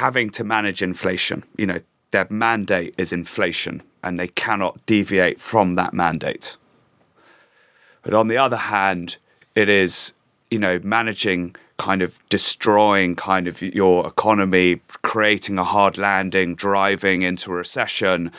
having 0.00 0.30
to 0.30 0.42
manage 0.42 0.80
inflation. 0.80 1.44
You 1.58 1.66
know, 1.66 1.80
their 2.10 2.26
mandate 2.30 2.94
is 2.96 3.12
inflation 3.12 3.82
and 4.02 4.18
they 4.18 4.28
cannot 4.28 4.84
deviate 4.86 5.38
from 5.38 5.74
that 5.74 5.92
mandate. 5.92 6.56
But 8.02 8.14
on 8.14 8.28
the 8.28 8.38
other 8.38 8.56
hand, 8.56 9.18
it 9.54 9.68
is, 9.68 10.14
you 10.50 10.58
know, 10.58 10.80
managing 10.82 11.54
kind 11.76 12.00
of 12.00 12.18
destroying 12.30 13.14
kind 13.14 13.46
of 13.46 13.60
your 13.60 14.06
economy, 14.06 14.80
creating 15.02 15.58
a 15.58 15.64
hard 15.64 15.98
landing, 15.98 16.54
driving 16.54 17.20
into 17.20 17.52
a 17.52 17.56
recession. 17.56 18.32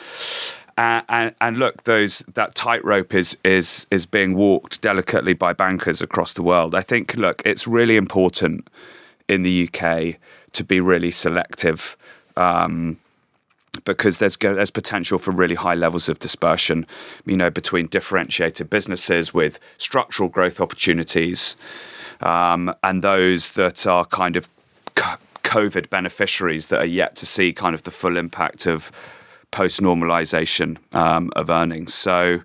And, 0.76 1.32
and, 1.40 1.58
look, 1.58 1.84
those 1.84 2.24
that 2.34 2.56
tightrope 2.56 3.14
is 3.14 3.36
is 3.44 3.86
is 3.90 4.04
being 4.06 4.34
walked 4.34 4.80
delicately 4.80 5.34
by 5.34 5.52
bankers 5.52 6.02
across 6.02 6.32
the 6.32 6.42
world. 6.42 6.74
I 6.74 6.80
think, 6.80 7.14
look, 7.14 7.42
it's 7.44 7.68
really 7.68 7.96
important 7.96 8.68
in 9.28 9.42
the 9.42 9.68
UK 9.68 10.16
to 10.52 10.64
be 10.64 10.80
really 10.80 11.10
selective. 11.10 11.96
Um, 12.36 12.98
because 13.84 14.18
there's 14.18 14.36
there's 14.36 14.70
potential 14.70 15.18
for 15.18 15.30
really 15.30 15.54
high 15.54 15.74
levels 15.74 16.08
of 16.08 16.18
dispersion, 16.18 16.86
you 17.24 17.36
know, 17.36 17.50
between 17.50 17.86
differentiated 17.86 18.68
businesses 18.68 19.32
with 19.32 19.58
structural 19.78 20.28
growth 20.28 20.60
opportunities, 20.60 21.56
um, 22.20 22.74
and 22.82 23.02
those 23.02 23.52
that 23.52 23.86
are 23.86 24.04
kind 24.04 24.36
of 24.36 24.48
COVID 24.94 25.90
beneficiaries 25.90 26.68
that 26.68 26.80
are 26.80 26.86
yet 26.86 27.16
to 27.16 27.26
see 27.26 27.52
kind 27.52 27.74
of 27.74 27.82
the 27.84 27.90
full 27.90 28.16
impact 28.16 28.66
of 28.66 28.92
post 29.50 29.80
normalization 29.80 30.78
um, 30.94 31.30
of 31.34 31.50
earnings. 31.50 31.94
So, 31.94 32.40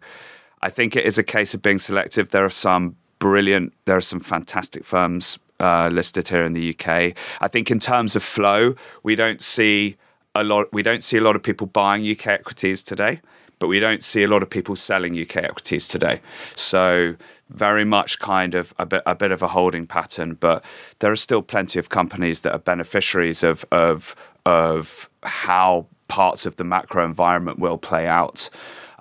I 0.61 0.69
think 0.69 0.95
it 0.95 1.05
is 1.05 1.17
a 1.17 1.23
case 1.23 1.53
of 1.53 1.61
being 1.61 1.79
selective. 1.79 2.29
There 2.29 2.45
are 2.45 2.49
some 2.49 2.95
brilliant, 3.19 3.73
there 3.85 3.97
are 3.97 4.01
some 4.01 4.19
fantastic 4.19 4.85
firms 4.85 5.39
uh, 5.59 5.89
listed 5.91 6.29
here 6.29 6.43
in 6.43 6.53
the 6.53 6.75
UK. 6.75 7.13
I 7.41 7.47
think 7.47 7.71
in 7.71 7.79
terms 7.79 8.15
of 8.15 8.23
flow, 8.23 8.75
we 9.03 9.15
don't 9.15 9.41
see 9.41 9.97
a 10.35 10.43
lot. 10.43 10.71
We 10.71 10.83
don't 10.83 11.03
see 11.03 11.17
a 11.17 11.21
lot 11.21 11.35
of 11.35 11.43
people 11.43 11.67
buying 11.67 12.09
UK 12.09 12.27
equities 12.27 12.83
today, 12.83 13.21
but 13.59 13.67
we 13.67 13.79
don't 13.79 14.03
see 14.03 14.23
a 14.23 14.27
lot 14.27 14.43
of 14.43 14.49
people 14.49 14.75
selling 14.75 15.19
UK 15.19 15.37
equities 15.37 15.87
today. 15.87 16.21
So 16.55 17.15
very 17.49 17.85
much 17.85 18.19
kind 18.19 18.55
of 18.55 18.73
a 18.77 18.85
bit 18.85 19.03
a 19.05 19.15
bit 19.15 19.31
of 19.31 19.41
a 19.41 19.47
holding 19.47 19.87
pattern. 19.87 20.35
But 20.35 20.63
there 20.99 21.11
are 21.11 21.17
still 21.17 21.41
plenty 21.41 21.79
of 21.79 21.89
companies 21.89 22.41
that 22.41 22.53
are 22.53 22.59
beneficiaries 22.59 23.43
of 23.43 23.65
of 23.71 24.15
of 24.45 25.09
how 25.23 25.87
parts 26.07 26.45
of 26.45 26.55
the 26.55 26.63
macro 26.63 27.03
environment 27.03 27.59
will 27.59 27.77
play 27.77 28.07
out. 28.07 28.49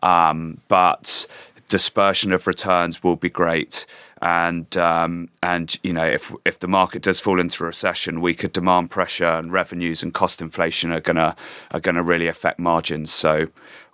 Um, 0.03 0.61
but 0.69 1.27
dispersion 1.69 2.33
of 2.33 2.47
returns 2.47 3.03
will 3.03 3.16
be 3.16 3.31
great 3.31 3.87
and 4.27 4.77
um, 4.77 5.29
and 5.41 5.79
you 5.85 5.93
know 5.93 6.05
if 6.05 6.33
if 6.45 6.59
the 6.59 6.67
market 6.67 7.01
does 7.01 7.21
fall 7.21 7.39
into 7.39 7.62
a 7.62 7.69
recession, 7.69 8.21
weaker 8.21 8.49
demand 8.49 8.91
pressure 8.91 9.25
and 9.25 9.53
revenues 9.53 10.03
and 10.03 10.12
cost 10.12 10.43
inflation 10.43 10.91
are 10.91 11.01
gonna 11.01 11.37
are 11.71 11.79
gonna 11.79 12.03
really 12.03 12.27
affect 12.27 12.59
margins. 12.59 13.12
So 13.12 13.47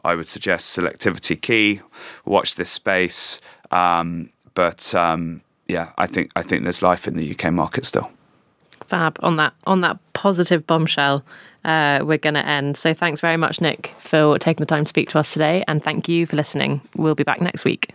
I 0.04 0.14
would 0.14 0.26
suggest 0.26 0.74
selectivity 0.74 1.38
key. 1.38 1.82
Watch 2.24 2.54
this 2.54 2.70
space, 2.70 3.42
um, 3.70 4.30
but 4.54 4.94
um, 4.94 5.42
yeah, 5.68 5.90
I 5.98 6.06
think 6.06 6.30
I 6.34 6.42
think 6.42 6.62
there's 6.62 6.80
life 6.80 7.06
in 7.06 7.14
the 7.14 7.30
UK 7.30 7.52
market 7.52 7.84
still. 7.84 8.10
Fab 8.86 9.18
on 9.22 9.36
that 9.36 9.52
on 9.66 9.82
that 9.82 9.98
positive 10.14 10.66
bombshell. 10.66 11.22
Uh, 11.62 12.00
we're 12.02 12.18
going 12.18 12.34
to 12.34 12.44
end. 12.44 12.76
So 12.76 12.92
thanks 12.92 13.20
very 13.20 13.36
much, 13.36 13.60
Nick, 13.60 13.94
for 14.00 14.36
taking 14.36 14.62
the 14.62 14.66
time 14.66 14.84
to 14.84 14.88
speak 14.88 15.10
to 15.10 15.18
us 15.18 15.32
today, 15.32 15.62
and 15.68 15.84
thank 15.84 16.08
you 16.08 16.26
for 16.26 16.36
listening. 16.36 16.80
We'll 16.96 17.14
be 17.14 17.22
back 17.22 17.40
next 17.40 17.64
week. 17.64 17.94